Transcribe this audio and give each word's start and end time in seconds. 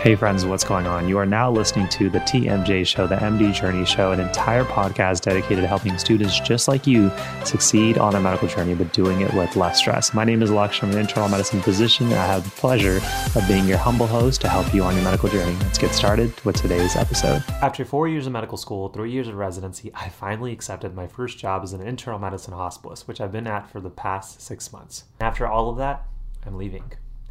Hey, 0.00 0.16
friends, 0.16 0.46
what's 0.46 0.64
going 0.64 0.86
on? 0.86 1.10
You 1.10 1.18
are 1.18 1.26
now 1.26 1.50
listening 1.50 1.86
to 1.90 2.08
the 2.08 2.20
TMJ 2.20 2.86
Show, 2.86 3.06
the 3.06 3.16
MD 3.16 3.52
Journey 3.52 3.84
Show, 3.84 4.12
an 4.12 4.20
entire 4.20 4.64
podcast 4.64 5.20
dedicated 5.20 5.58
to 5.58 5.66
helping 5.66 5.98
students 5.98 6.40
just 6.40 6.68
like 6.68 6.86
you 6.86 7.12
succeed 7.44 7.98
on 7.98 8.12
their 8.12 8.22
medical 8.22 8.48
journey, 8.48 8.74
but 8.74 8.94
doing 8.94 9.20
it 9.20 9.30
with 9.34 9.56
less 9.56 9.76
stress. 9.76 10.14
My 10.14 10.24
name 10.24 10.42
is 10.42 10.50
Lex. 10.50 10.82
I'm 10.82 10.90
an 10.90 10.96
internal 10.96 11.28
medicine 11.28 11.60
physician. 11.60 12.06
And 12.06 12.14
I 12.14 12.24
have 12.24 12.44
the 12.44 12.50
pleasure 12.52 12.98
of 13.36 13.46
being 13.46 13.66
your 13.66 13.76
humble 13.76 14.06
host 14.06 14.40
to 14.40 14.48
help 14.48 14.72
you 14.72 14.82
on 14.84 14.94
your 14.94 15.04
medical 15.04 15.28
journey. 15.28 15.54
Let's 15.56 15.76
get 15.76 15.92
started 15.92 16.32
with 16.46 16.56
today's 16.56 16.96
episode. 16.96 17.44
After 17.60 17.84
four 17.84 18.08
years 18.08 18.26
of 18.26 18.32
medical 18.32 18.56
school, 18.56 18.88
three 18.88 19.12
years 19.12 19.28
of 19.28 19.34
residency, 19.34 19.90
I 19.92 20.08
finally 20.08 20.52
accepted 20.52 20.94
my 20.94 21.08
first 21.08 21.36
job 21.36 21.62
as 21.62 21.74
an 21.74 21.82
internal 21.82 22.18
medicine 22.18 22.54
hospitalist, 22.54 23.06
which 23.06 23.20
I've 23.20 23.32
been 23.32 23.46
at 23.46 23.70
for 23.70 23.82
the 23.82 23.90
past 23.90 24.40
six 24.40 24.72
months. 24.72 25.04
After 25.20 25.46
all 25.46 25.68
of 25.68 25.76
that, 25.76 26.06
I'm 26.46 26.56
leaving. 26.56 26.90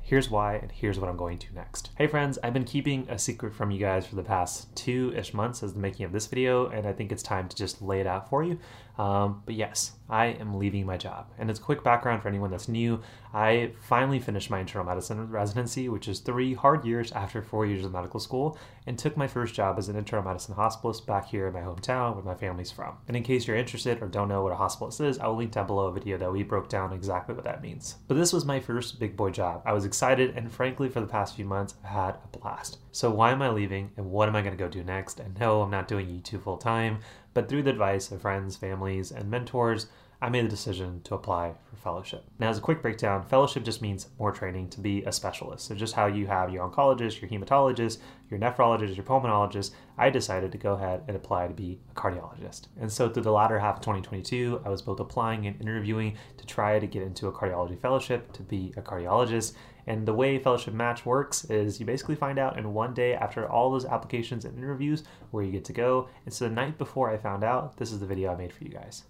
Here's 0.09 0.27
why, 0.27 0.55
and 0.55 0.71
here's 0.71 0.97
what 0.97 1.07
I'm 1.07 1.17
going 1.17 1.37
to 1.37 1.53
next. 1.53 1.91
Hey 1.95 2.07
friends, 2.07 2.39
I've 2.41 2.51
been 2.51 2.63
keeping 2.63 3.07
a 3.09 3.19
secret 3.19 3.53
from 3.53 3.69
you 3.69 3.77
guys 3.77 4.07
for 4.07 4.15
the 4.15 4.23
past 4.23 4.75
two 4.75 5.13
ish 5.15 5.35
months 5.35 5.61
as 5.61 5.75
the 5.75 5.79
making 5.79 6.03
of 6.03 6.11
this 6.11 6.25
video, 6.25 6.65
and 6.65 6.87
I 6.87 6.93
think 6.93 7.11
it's 7.11 7.21
time 7.21 7.47
to 7.47 7.55
just 7.55 7.79
lay 7.79 7.99
it 7.99 8.07
out 8.07 8.27
for 8.27 8.41
you. 8.41 8.57
Um, 8.97 9.43
but 9.45 9.53
yes, 9.53 9.91
I 10.09 10.25
am 10.25 10.57
leaving 10.57 10.87
my 10.87 10.97
job. 10.97 11.27
And 11.37 11.51
as 11.51 11.59
quick 11.59 11.83
background 11.83 12.23
for 12.23 12.27
anyone 12.27 12.49
that's 12.49 12.67
new, 12.67 13.03
I 13.33 13.73
finally 13.81 14.19
finished 14.19 14.49
my 14.49 14.59
internal 14.59 14.87
medicine 14.87 15.29
residency, 15.29 15.87
which 15.87 16.07
is 16.07 16.19
three 16.19 16.55
hard 16.55 16.83
years 16.83 17.11
after 17.11 17.41
four 17.41 17.65
years 17.65 17.85
of 17.85 17.91
medical 17.91 18.19
school, 18.19 18.57
and 18.87 18.97
took 18.97 19.15
my 19.15 19.27
first 19.27 19.53
job 19.53 19.77
as 19.77 19.87
an 19.87 19.95
internal 19.95 20.25
medicine 20.25 20.55
hospitalist 20.55 21.05
back 21.05 21.27
here 21.27 21.47
in 21.47 21.53
my 21.53 21.61
hometown 21.61 22.15
where 22.15 22.23
my 22.23 22.33
family's 22.33 22.71
from. 22.71 22.97
And 23.07 23.15
in 23.15 23.21
case 23.21 23.45
you're 23.45 23.55
interested 23.55 24.01
or 24.01 24.07
don't 24.07 24.29
know 24.29 24.41
what 24.41 24.53
a 24.53 24.55
hospitalist 24.55 25.05
is, 25.05 25.19
I'll 25.19 25.35
link 25.35 25.51
down 25.51 25.67
below 25.67 25.87
a 25.87 25.93
video 25.93 26.17
that 26.17 26.31
we 26.31 26.41
broke 26.41 26.69
down 26.69 26.91
exactly 26.91 27.35
what 27.35 27.43
that 27.43 27.61
means. 27.61 27.97
But 28.07 28.15
this 28.15 28.33
was 28.33 28.45
my 28.45 28.59
first 28.59 28.99
big 28.99 29.15
boy 29.15 29.29
job. 29.29 29.61
I 29.63 29.73
was 29.73 29.85
excited, 29.85 30.35
and 30.35 30.51
frankly, 30.51 30.89
for 30.89 30.99
the 30.99 31.05
past 31.05 31.35
few 31.35 31.45
months, 31.45 31.75
I've 31.83 31.91
had 31.91 32.15
a 32.23 32.37
blast. 32.37 32.79
So 32.91 33.11
why 33.11 33.31
am 33.31 33.43
I 33.43 33.49
leaving, 33.49 33.91
and 33.97 34.09
what 34.09 34.27
am 34.27 34.35
I 34.35 34.41
going 34.41 34.57
to 34.57 34.63
go 34.63 34.69
do 34.69 34.83
next? 34.83 35.19
And 35.19 35.39
no, 35.39 35.61
I'm 35.61 35.69
not 35.69 35.87
doing 35.87 36.07
YouTube 36.07 36.43
full 36.43 36.57
time. 36.57 36.99
But 37.35 37.47
through 37.47 37.61
the 37.63 37.69
advice 37.69 38.11
of 38.11 38.21
friends, 38.21 38.55
families, 38.55 39.11
and 39.11 39.29
mentors, 39.29 39.87
I 40.21 40.27
made 40.27 40.43
the 40.43 40.49
decision 40.49 40.99
to 41.05 41.15
apply 41.15 41.53
for 41.69 41.77
fellowship. 41.77 42.25
Now, 42.39 42.49
as 42.49 42.57
a 42.57 42.61
quick 42.61 42.81
breakdown, 42.81 43.23
fellowship 43.23 43.63
just 43.63 43.81
means 43.81 44.07
more 44.19 44.33
training 44.33 44.69
to 44.71 44.81
be 44.81 45.01
a 45.03 45.13
specialist. 45.13 45.65
So, 45.65 45.75
just 45.75 45.93
how 45.93 46.07
you 46.07 46.27
have 46.27 46.51
your 46.51 46.69
oncologist, 46.69 47.21
your 47.21 47.29
hematologist, 47.29 47.99
your 48.29 48.37
nephrologist, 48.37 48.97
your 48.97 49.05
pulmonologist, 49.05 49.71
I 49.97 50.09
decided 50.09 50.51
to 50.51 50.57
go 50.57 50.73
ahead 50.73 51.03
and 51.07 51.15
apply 51.15 51.47
to 51.47 51.53
be 51.53 51.79
a 51.89 51.93
cardiologist. 51.93 52.63
And 52.81 52.91
so, 52.91 53.07
through 53.07 53.23
the 53.23 53.31
latter 53.31 53.59
half 53.59 53.75
of 53.75 53.81
2022, 53.81 54.61
I 54.65 54.69
was 54.69 54.81
both 54.81 54.99
applying 54.99 55.47
and 55.47 55.59
interviewing 55.61 56.17
to 56.35 56.45
try 56.45 56.79
to 56.79 56.87
get 56.87 57.03
into 57.03 57.27
a 57.27 57.31
cardiology 57.31 57.79
fellowship 57.79 58.33
to 58.33 58.43
be 58.43 58.73
a 58.75 58.81
cardiologist. 58.81 59.53
And 59.87 60.05
the 60.05 60.13
way 60.13 60.37
Fellowship 60.37 60.73
Match 60.73 61.05
works 61.05 61.45
is 61.45 61.79
you 61.79 61.85
basically 61.85 62.15
find 62.15 62.37
out 62.37 62.59
in 62.59 62.73
one 62.73 62.93
day 62.93 63.13
after 63.13 63.49
all 63.49 63.71
those 63.71 63.85
applications 63.85 64.43
and 64.43 64.55
interviews 64.57 65.03
where 65.31 65.45
you 65.45 65.51
get 65.51 65.65
to 65.65 65.73
go. 65.73 66.09
And 66.25 66.33
so, 66.33 66.49
the 66.49 66.53
night 66.53 66.77
before 66.77 67.09
I 67.09 67.17
found 67.17 67.45
out, 67.45 67.77
this 67.77 67.93
is 67.93 68.01
the 68.01 68.05
video 68.05 68.33
I 68.33 68.35
made 68.35 68.51
for 68.51 68.65
you 68.65 68.69
guys. 68.69 69.03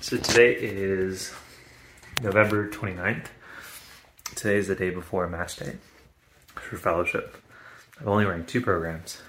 So 0.00 0.16
today 0.16 0.54
is 0.54 1.34
November 2.22 2.68
29th. 2.70 3.26
Today 4.36 4.56
is 4.56 4.68
the 4.68 4.74
day 4.74 4.90
before 4.90 5.26
match 5.26 5.56
day 5.56 5.76
for 6.54 6.76
fellowship. 6.76 7.36
I've 8.00 8.06
only 8.06 8.24
ranked 8.24 8.48
two 8.48 8.60
programs. 8.60 9.20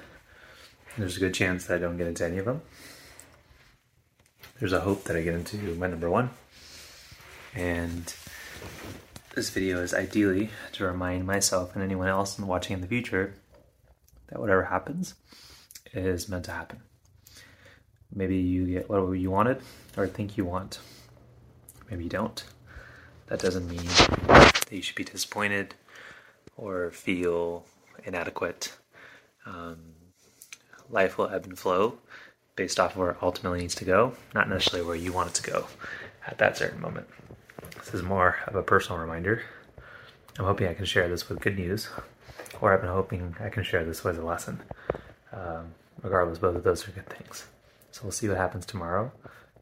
There's 0.98 1.18
a 1.18 1.20
good 1.20 1.34
chance 1.34 1.66
that 1.66 1.76
I 1.76 1.78
don't 1.80 1.98
get 1.98 2.08
into 2.08 2.26
any 2.26 2.38
of 2.38 2.46
them. 2.46 2.62
There's 4.60 4.74
a 4.74 4.82
hope 4.82 5.06
that 5.06 5.16
I 5.18 5.22
get 5.24 5.34
into 5.34 5.58
my 5.76 5.88
number 5.88 6.10
one. 6.10 6.30
And 7.56 8.14
this 9.36 9.50
video 9.50 9.82
is 9.82 9.94
ideally 9.94 10.52
to 10.74 10.86
remind 10.86 11.26
myself 11.26 11.74
and 11.74 11.84
anyone 11.84 12.08
else 12.08 12.38
watching 12.38 12.76
in 12.76 12.82
the 12.82 12.88
future 12.88 13.34
that 14.28 14.40
whatever 14.40 14.66
happens 14.66 15.16
is 15.94 16.30
meant 16.30 16.46
to 16.46 16.52
happen. 16.52 16.82
Maybe 18.14 18.38
you 18.38 18.66
get 18.66 18.90
what 18.90 19.12
you 19.12 19.30
wanted 19.32 19.62
or 19.96 20.08
think 20.08 20.38
you 20.38 20.46
want. 20.46 20.80
Maybe 21.90 22.04
you 22.04 22.10
don't. 22.10 22.44
That 23.28 23.40
doesn't 23.40 23.70
mean 23.70 23.86
that 24.28 24.72
you 24.72 24.82
should 24.82 24.96
be 24.96 25.04
disappointed 25.04 25.76
or 26.58 26.92
feel 26.92 27.66
inadequate. 28.04 28.74
Um, 29.46 29.78
life 30.90 31.18
will 31.18 31.30
ebb 31.30 31.46
and 31.46 31.58
flow 31.58 32.00
based 32.56 32.80
off 32.80 32.92
of 32.92 32.98
where 32.98 33.12
it 33.12 33.18
ultimately 33.22 33.62
needs 33.62 33.76
to 33.76 33.86
go, 33.86 34.14
not 34.34 34.50
necessarily 34.50 34.86
where 34.86 34.96
you 34.96 35.14
want 35.14 35.30
it 35.30 35.36
to 35.36 35.52
go 35.52 35.68
at 36.28 36.38
that 36.40 36.58
certain 36.58 36.82
moment. 36.82 37.08
This 37.78 37.94
is 37.94 38.04
more 38.04 38.38
of 38.48 38.56
a 38.56 38.64
personal 38.64 39.00
reminder. 39.00 39.44
I'm 40.38 40.46
hoping 40.46 40.68
I 40.68 40.74
can 40.74 40.86
share 40.86 41.08
this 41.08 41.30
with 41.30 41.40
good 41.40 41.58
news, 41.58 41.90
or 42.62 42.74
I've 42.74 42.82
been 42.82 42.90
hoping 42.90 43.36
I 43.40 43.50
can 43.50 43.64
share 43.64 43.86
this 43.86 44.04
with 44.04 44.18
a 44.18 44.26
lesson. 44.26 44.62
Um, 45.32 45.74
regardless, 46.02 46.40
both 46.40 46.56
of 46.56 46.64
those 46.64 46.88
are 46.88 46.92
good 46.92 47.08
things. 47.08 47.46
So 47.92 48.02
we'll 48.04 48.12
see 48.12 48.28
what 48.28 48.38
happens 48.38 48.66
tomorrow, 48.66 49.12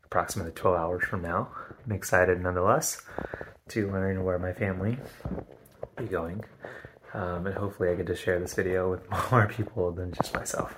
approximately 0.04 0.52
12 0.52 0.78
hours 0.78 1.04
from 1.06 1.22
now. 1.22 1.50
I'm 1.86 1.92
excited 1.94 2.42
nonetheless 2.42 3.02
to 3.70 3.92
learn 3.92 4.24
where 4.24 4.40
my 4.40 4.54
family 4.54 4.98
be 5.98 6.06
going. 6.06 6.44
Um, 7.14 7.48
and 7.48 7.56
hopefully 7.56 7.90
I 7.90 7.96
get 7.96 8.08
to 8.08 8.16
share 8.16 8.40
this 8.40 8.54
video 8.54 8.92
with 8.92 9.10
more 9.32 9.48
people 9.48 9.92
than 9.92 10.12
just 10.12 10.34
myself. 10.34 10.78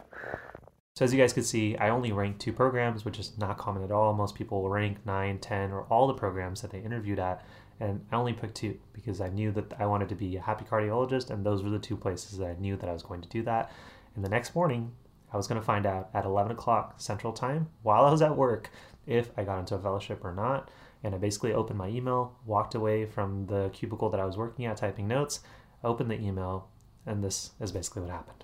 So 0.96 1.06
as 1.06 1.14
you 1.14 1.20
guys 1.20 1.34
can 1.34 1.44
see, 1.44 1.78
I 1.78 1.90
only 1.90 2.12
ranked 2.12 2.42
two 2.42 2.54
programs, 2.54 3.06
which 3.06 3.20
is 3.20 3.38
not 3.38 3.58
common 3.58 3.84
at 3.84 3.92
all. 3.92 4.14
Most 4.14 4.36
people 4.36 4.62
will 4.62 4.70
rank 4.70 5.06
9, 5.06 5.40
10, 5.40 5.72
or 5.72 5.84
all 5.84 6.08
the 6.08 6.14
programs 6.14 6.62
that 6.62 6.72
they 6.72 6.80
interviewed 6.80 7.20
at. 7.20 7.46
And 7.80 8.06
I 8.12 8.18
only 8.18 8.34
picked 8.34 8.56
two 8.56 8.78
because 8.92 9.22
I 9.22 9.30
knew 9.30 9.52
that 9.54 9.74
I 9.80 9.86
wanted 9.86 10.10
to 10.10 10.16
be 10.16 10.36
a 10.36 10.42
happy 10.42 10.66
cardiologist, 10.66 11.30
and 11.30 11.46
those 11.46 11.64
were 11.64 11.70
the 11.70 11.80
two 11.80 11.96
places 11.96 12.38
that 12.38 12.48
I 12.48 12.60
knew 12.60 12.76
that 12.76 12.90
I 12.90 12.94
was 12.94 13.04
going 13.04 13.22
to 13.22 13.30
do 13.30 13.42
that. 13.44 13.72
And 14.16 14.26
the 14.26 14.30
next 14.30 14.54
morning, 14.54 14.92
I 15.32 15.38
was 15.38 15.48
going 15.48 15.60
to 15.60 15.66
find 15.66 15.86
out 15.86 16.10
at 16.14 16.26
11 16.26 16.52
o'clock 16.52 16.96
Central 16.98 17.34
Time 17.34 17.70
while 17.84 18.06
I 18.06 18.12
was 18.12 18.22
at 18.22 18.36
work 18.36 18.72
if 19.06 19.32
I 19.38 19.44
got 19.44 19.60
into 19.60 19.76
a 19.76 19.80
fellowship 19.80 20.24
or 20.24 20.34
not. 20.34 20.70
And 21.04 21.16
I 21.16 21.18
basically 21.18 21.54
opened 21.54 21.78
my 21.78 21.88
email, 21.88 22.38
walked 22.46 22.76
away 22.76 23.06
from 23.06 23.46
the 23.46 23.70
cubicle 23.72 24.10
that 24.10 24.20
I 24.20 24.26
was 24.26 24.38
working 24.38 24.66
at 24.66 24.78
typing 24.78 25.08
notes, 25.08 25.40
opened 25.84 26.12
the 26.12 26.20
email, 26.20 26.68
and 27.06 27.24
this 27.24 27.52
is 27.60 27.72
basically 27.72 28.02
what 28.02 28.12
happened. 28.12 28.44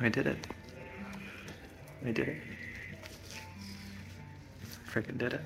I 0.00 0.08
did 0.08 0.26
it. 0.26 0.46
I 2.04 2.10
did 2.10 2.28
it 2.28 2.51
freaking 4.92 5.18
did 5.18 5.32
it. 5.34 5.40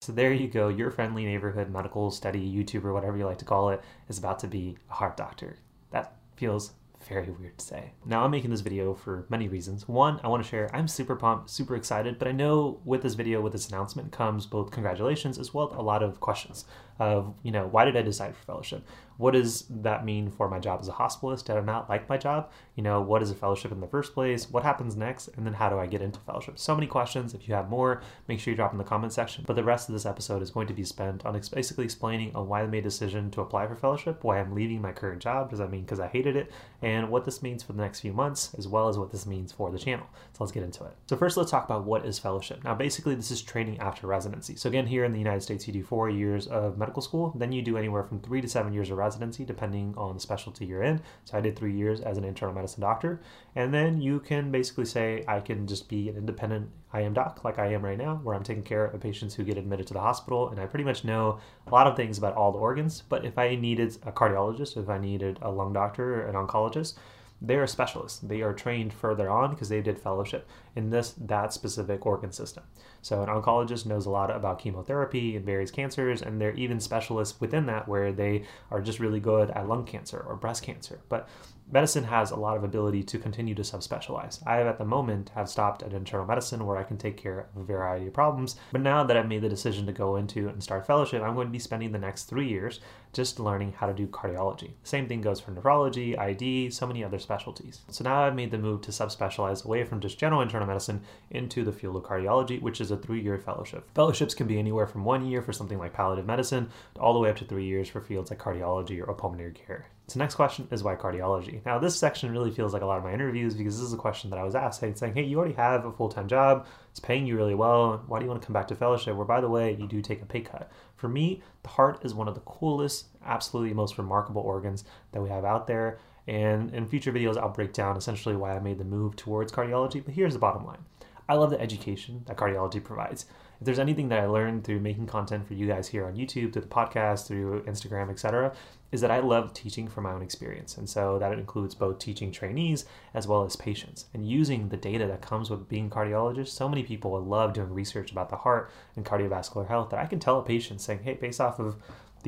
So 0.00 0.12
there 0.12 0.32
you 0.32 0.48
go. 0.48 0.68
Your 0.68 0.90
friendly 0.90 1.26
neighborhood 1.26 1.70
medical 1.70 2.10
study 2.10 2.40
YouTuber, 2.40 2.94
whatever 2.94 3.18
you 3.18 3.26
like 3.26 3.38
to 3.38 3.44
call 3.44 3.68
it, 3.68 3.82
is 4.08 4.18
about 4.18 4.38
to 4.38 4.46
be 4.46 4.78
a 4.90 4.94
heart 4.94 5.18
doctor. 5.18 5.58
That 5.90 6.16
feels 6.36 6.72
very 7.06 7.30
weird 7.30 7.58
to 7.58 7.64
say. 7.64 7.92
Now, 8.06 8.24
I'm 8.24 8.30
making 8.30 8.50
this 8.50 8.62
video 8.62 8.94
for 8.94 9.26
many 9.28 9.48
reasons. 9.48 9.86
One, 9.86 10.18
I 10.24 10.28
want 10.28 10.42
to 10.42 10.48
share 10.48 10.74
I'm 10.74 10.88
super 10.88 11.14
pumped, 11.14 11.50
super 11.50 11.76
excited, 11.76 12.18
but 12.18 12.26
I 12.26 12.32
know 12.32 12.80
with 12.84 13.02
this 13.02 13.14
video, 13.14 13.42
with 13.42 13.52
this 13.52 13.68
announcement, 13.68 14.10
comes 14.10 14.46
both 14.46 14.70
congratulations 14.70 15.38
as 15.38 15.52
well 15.52 15.70
as 15.70 15.76
a 15.76 15.82
lot 15.82 16.02
of 16.02 16.20
questions 16.20 16.64
of, 16.98 17.34
you 17.42 17.52
know, 17.52 17.66
why 17.66 17.84
did 17.84 17.96
I 17.96 18.02
decide 18.02 18.36
for 18.36 18.44
fellowship? 18.44 18.86
What 19.18 19.32
does 19.32 19.64
that 19.68 20.04
mean 20.04 20.30
for 20.30 20.48
my 20.48 20.60
job 20.60 20.78
as 20.80 20.88
a 20.88 20.92
hospitalist? 20.92 21.46
Did 21.46 21.56
I 21.56 21.60
not 21.60 21.88
like 21.88 22.08
my 22.08 22.16
job? 22.16 22.50
You 22.76 22.84
know, 22.84 23.00
what 23.00 23.20
is 23.20 23.32
a 23.32 23.34
fellowship 23.34 23.72
in 23.72 23.80
the 23.80 23.88
first 23.88 24.14
place? 24.14 24.48
What 24.48 24.62
happens 24.62 24.94
next? 24.94 25.28
And 25.36 25.44
then 25.44 25.54
how 25.54 25.68
do 25.68 25.76
I 25.76 25.86
get 25.86 26.02
into 26.02 26.20
fellowship? 26.20 26.56
So 26.56 26.72
many 26.76 26.86
questions. 26.86 27.34
If 27.34 27.48
you 27.48 27.54
have 27.54 27.68
more, 27.68 28.00
make 28.28 28.38
sure 28.38 28.52
you 28.52 28.56
drop 28.56 28.70
in 28.70 28.78
the 28.78 28.84
comment 28.84 29.12
section. 29.12 29.42
But 29.44 29.56
the 29.56 29.64
rest 29.64 29.88
of 29.88 29.92
this 29.92 30.06
episode 30.06 30.40
is 30.40 30.52
going 30.52 30.68
to 30.68 30.72
be 30.72 30.84
spent 30.84 31.26
on 31.26 31.32
basically 31.52 31.84
explaining 31.84 32.34
on 32.36 32.46
why 32.46 32.62
I 32.62 32.66
made 32.66 32.78
a 32.78 32.82
decision 32.82 33.32
to 33.32 33.40
apply 33.40 33.66
for 33.66 33.74
fellowship, 33.74 34.22
why 34.22 34.38
I'm 34.38 34.54
leaving 34.54 34.80
my 34.80 34.92
current 34.92 35.20
job. 35.20 35.50
Does 35.50 35.58
that 35.58 35.70
mean 35.72 35.82
because 35.82 35.98
I 35.98 36.06
hated 36.06 36.36
it? 36.36 36.52
And 36.80 37.10
what 37.10 37.24
this 37.24 37.42
means 37.42 37.64
for 37.64 37.72
the 37.72 37.82
next 37.82 37.98
few 37.98 38.12
months, 38.12 38.54
as 38.56 38.68
well 38.68 38.88
as 38.88 38.98
what 38.98 39.10
this 39.10 39.26
means 39.26 39.50
for 39.50 39.72
the 39.72 39.80
channel. 39.80 40.06
So 40.32 40.44
let's 40.44 40.52
get 40.52 40.62
into 40.62 40.84
it. 40.84 40.92
So 41.08 41.16
first, 41.16 41.36
let's 41.36 41.50
talk 41.50 41.64
about 41.64 41.82
what 41.82 42.06
is 42.06 42.20
fellowship. 42.20 42.62
Now, 42.62 42.76
basically, 42.76 43.16
this 43.16 43.32
is 43.32 43.42
training 43.42 43.80
after 43.80 44.06
residency. 44.06 44.54
So 44.54 44.68
again, 44.68 44.86
here 44.86 45.04
in 45.04 45.12
the 45.12 45.18
United 45.18 45.42
States, 45.42 45.66
you 45.66 45.72
do 45.72 45.82
four 45.82 46.08
years 46.08 46.46
of 46.46 46.78
medical 46.78 46.87
school, 47.00 47.32
then 47.36 47.52
you 47.52 47.62
do 47.62 47.76
anywhere 47.76 48.02
from 48.02 48.20
three 48.20 48.40
to 48.40 48.48
seven 48.48 48.72
years 48.72 48.90
of 48.90 48.98
residency, 48.98 49.44
depending 49.44 49.94
on 49.96 50.14
the 50.14 50.20
specialty 50.20 50.66
you're 50.66 50.82
in. 50.82 51.00
So 51.24 51.36
I 51.38 51.40
did 51.40 51.56
three 51.56 51.74
years 51.74 52.00
as 52.00 52.18
an 52.18 52.24
internal 52.24 52.54
medicine 52.54 52.80
doctor. 52.80 53.20
And 53.54 53.72
then 53.72 54.00
you 54.00 54.20
can 54.20 54.50
basically 54.50 54.84
say, 54.84 55.24
I 55.28 55.40
can 55.40 55.66
just 55.66 55.88
be 55.88 56.08
an 56.08 56.16
independent 56.16 56.70
IM 56.94 57.12
doc 57.12 57.44
like 57.44 57.58
I 57.58 57.72
am 57.72 57.84
right 57.84 57.98
now, 57.98 58.20
where 58.22 58.34
I'm 58.34 58.42
taking 58.42 58.62
care 58.62 58.86
of 58.86 59.00
patients 59.00 59.34
who 59.34 59.44
get 59.44 59.58
admitted 59.58 59.86
to 59.88 59.94
the 59.94 60.00
hospital. 60.00 60.48
And 60.48 60.60
I 60.60 60.66
pretty 60.66 60.84
much 60.84 61.04
know 61.04 61.38
a 61.66 61.70
lot 61.70 61.86
of 61.86 61.96
things 61.96 62.18
about 62.18 62.34
all 62.34 62.52
the 62.52 62.58
organs. 62.58 63.02
But 63.08 63.24
if 63.24 63.38
I 63.38 63.54
needed 63.54 63.96
a 64.06 64.12
cardiologist, 64.12 64.76
if 64.76 64.88
I 64.88 64.98
needed 64.98 65.38
a 65.42 65.50
lung 65.50 65.72
doctor, 65.72 66.22
an 66.26 66.34
oncologist, 66.34 66.94
they're 67.40 67.62
a 67.62 67.68
specialist. 67.68 68.28
They 68.28 68.42
are 68.42 68.52
trained 68.52 68.92
further 68.92 69.30
on 69.30 69.50
because 69.50 69.68
they 69.68 69.80
did 69.80 69.98
fellowship 69.98 70.48
in 70.74 70.90
this 70.90 71.14
that 71.18 71.52
specific 71.52 72.04
organ 72.04 72.32
system. 72.32 72.64
So, 73.00 73.22
an 73.22 73.28
oncologist 73.28 73.86
knows 73.86 74.06
a 74.06 74.10
lot 74.10 74.30
about 74.30 74.58
chemotherapy 74.58 75.36
and 75.36 75.44
various 75.44 75.70
cancers, 75.70 76.20
and 76.20 76.40
they're 76.40 76.54
even 76.54 76.80
specialists 76.80 77.40
within 77.40 77.66
that 77.66 77.86
where 77.86 78.12
they 78.12 78.44
are 78.70 78.80
just 78.80 78.98
really 78.98 79.20
good 79.20 79.50
at 79.50 79.68
lung 79.68 79.84
cancer 79.84 80.24
or 80.26 80.34
breast 80.34 80.62
cancer. 80.62 81.00
But 81.08 81.28
medicine 81.70 82.04
has 82.04 82.30
a 82.30 82.36
lot 82.36 82.56
of 82.56 82.64
ability 82.64 83.02
to 83.04 83.18
continue 83.18 83.54
to 83.54 83.62
subspecialize. 83.62 84.44
I 84.46 84.56
have 84.56 84.66
at 84.66 84.78
the 84.78 84.84
moment 84.84 85.30
have 85.34 85.48
stopped 85.48 85.82
at 85.82 85.92
internal 85.92 86.26
medicine 86.26 86.66
where 86.66 86.76
I 86.76 86.82
can 86.82 86.96
take 86.96 87.16
care 87.16 87.46
of 87.54 87.62
a 87.62 87.64
variety 87.64 88.06
of 88.06 88.14
problems. 88.14 88.56
But 88.72 88.80
now 88.80 89.04
that 89.04 89.16
I've 89.16 89.28
made 89.28 89.42
the 89.42 89.48
decision 89.48 89.86
to 89.86 89.92
go 89.92 90.16
into 90.16 90.48
and 90.48 90.62
start 90.62 90.86
fellowship, 90.86 91.22
I'm 91.22 91.34
going 91.34 91.48
to 91.48 91.52
be 91.52 91.58
spending 91.58 91.92
the 91.92 91.98
next 91.98 92.24
three 92.24 92.48
years 92.48 92.80
just 93.18 93.40
learning 93.40 93.72
how 93.72 93.84
to 93.88 93.92
do 93.92 94.06
cardiology. 94.06 94.70
Same 94.84 95.08
thing 95.08 95.20
goes 95.20 95.40
for 95.40 95.50
neurology, 95.50 96.16
ID, 96.16 96.70
so 96.70 96.86
many 96.86 97.02
other 97.02 97.18
specialties. 97.18 97.80
So 97.90 98.04
now 98.04 98.22
I've 98.22 98.36
made 98.36 98.52
the 98.52 98.58
move 98.58 98.80
to 98.82 98.92
subspecialize 98.92 99.64
away 99.64 99.82
from 99.82 99.98
just 99.98 100.20
general 100.20 100.40
internal 100.40 100.68
medicine 100.68 101.02
into 101.32 101.64
the 101.64 101.72
field 101.72 101.96
of 101.96 102.04
cardiology, 102.04 102.62
which 102.62 102.80
is 102.80 102.92
a 102.92 102.96
three-year 102.96 103.38
fellowship. 103.38 103.90
Fellowships 103.92 104.34
can 104.34 104.46
be 104.46 104.56
anywhere 104.56 104.86
from 104.86 105.04
one 105.04 105.26
year 105.26 105.42
for 105.42 105.52
something 105.52 105.78
like 105.78 105.92
palliative 105.92 106.26
medicine 106.26 106.70
all 107.00 107.12
the 107.12 107.18
way 107.18 107.28
up 107.28 107.36
to 107.38 107.44
three 107.44 107.64
years 107.64 107.88
for 107.88 108.00
fields 108.00 108.30
like 108.30 108.38
cardiology 108.38 109.04
or 109.04 109.12
pulmonary 109.14 109.52
care. 109.52 109.88
So 110.06 110.18
next 110.20 110.36
question 110.36 110.68
is 110.70 110.82
why 110.84 110.94
cardiology? 110.94 111.60
Now 111.66 111.78
this 111.80 111.98
section 111.98 112.30
really 112.30 112.50
feels 112.50 112.72
like 112.72 112.82
a 112.82 112.86
lot 112.86 112.98
of 112.98 113.04
my 113.04 113.12
interviews 113.12 113.54
because 113.54 113.76
this 113.76 113.86
is 113.86 113.92
a 113.92 113.98
question 113.98 114.30
that 114.30 114.38
I 114.38 114.44
was 114.44 114.54
asked, 114.54 114.80
saying, 114.80 115.12
hey, 115.12 115.24
you 115.24 115.38
already 115.38 115.54
have 115.54 115.84
a 115.84 115.92
full-time 115.92 116.28
job, 116.28 116.66
it's 116.98 117.06
paying 117.06 117.26
you 117.28 117.36
really 117.36 117.54
well, 117.54 118.02
why 118.08 118.18
do 118.18 118.24
you 118.24 118.28
want 118.28 118.42
to 118.42 118.46
come 118.46 118.52
back 118.52 118.66
to 118.66 118.74
fellowship? 118.74 119.14
Where 119.14 119.24
by 119.24 119.40
the 119.40 119.48
way, 119.48 119.76
you 119.78 119.86
do 119.86 120.02
take 120.02 120.20
a 120.20 120.26
pay 120.26 120.40
cut. 120.40 120.68
For 120.96 121.06
me, 121.06 121.40
the 121.62 121.68
heart 121.68 122.04
is 122.04 122.12
one 122.12 122.26
of 122.26 122.34
the 122.34 122.40
coolest, 122.40 123.06
absolutely 123.24 123.72
most 123.72 123.98
remarkable 123.98 124.42
organs 124.42 124.82
that 125.12 125.22
we 125.22 125.28
have 125.28 125.44
out 125.44 125.68
there. 125.68 126.00
And 126.26 126.74
in 126.74 126.88
future 126.88 127.12
videos, 127.12 127.38
I'll 127.38 127.50
break 127.50 127.72
down 127.72 127.96
essentially 127.96 128.34
why 128.34 128.56
I 128.56 128.58
made 128.58 128.78
the 128.78 128.84
move 128.84 129.14
towards 129.14 129.52
cardiology. 129.52 130.04
But 130.04 130.14
here's 130.14 130.32
the 130.32 130.40
bottom 130.40 130.66
line. 130.66 130.84
I 131.28 131.34
love 131.34 131.50
the 131.50 131.60
education 131.60 132.24
that 132.26 132.36
cardiology 132.36 132.82
provides 132.82 133.26
if 133.58 133.64
there's 133.64 133.78
anything 133.78 134.08
that 134.08 134.20
I 134.20 134.26
learned 134.26 134.64
through 134.64 134.80
making 134.80 135.06
content 135.06 135.46
for 135.46 135.54
you 135.54 135.66
guys 135.66 135.88
here 135.88 136.06
on 136.06 136.14
YouTube, 136.14 136.52
through 136.52 136.62
the 136.62 136.68
podcast, 136.68 137.26
through 137.26 137.62
Instagram, 137.62 138.10
etc., 138.10 138.54
is 138.90 139.00
that 139.00 139.10
I 139.10 139.18
love 139.18 139.52
teaching 139.52 139.88
from 139.88 140.04
my 140.04 140.12
own 140.12 140.22
experience. 140.22 140.78
And 140.78 140.88
so 140.88 141.18
that 141.18 141.32
includes 141.32 141.74
both 141.74 141.98
teaching 141.98 142.32
trainees 142.32 142.86
as 143.12 143.26
well 143.26 143.44
as 143.44 143.56
patients 143.56 144.06
and 144.14 144.26
using 144.26 144.68
the 144.68 144.76
data 144.76 145.06
that 145.08 145.20
comes 145.20 145.50
with 145.50 145.68
being 145.68 145.90
cardiologist. 145.90 146.48
So 146.48 146.68
many 146.68 146.82
people 146.82 147.20
love 147.20 147.52
doing 147.52 147.72
research 147.72 148.12
about 148.12 148.30
the 148.30 148.36
heart 148.36 148.70
and 148.96 149.04
cardiovascular 149.04 149.68
health 149.68 149.90
that 149.90 150.00
I 150.00 150.06
can 150.06 150.20
tell 150.20 150.38
a 150.38 150.42
patient 150.42 150.80
saying, 150.80 151.00
hey, 151.02 151.14
based 151.14 151.40
off 151.40 151.58
of 151.58 151.76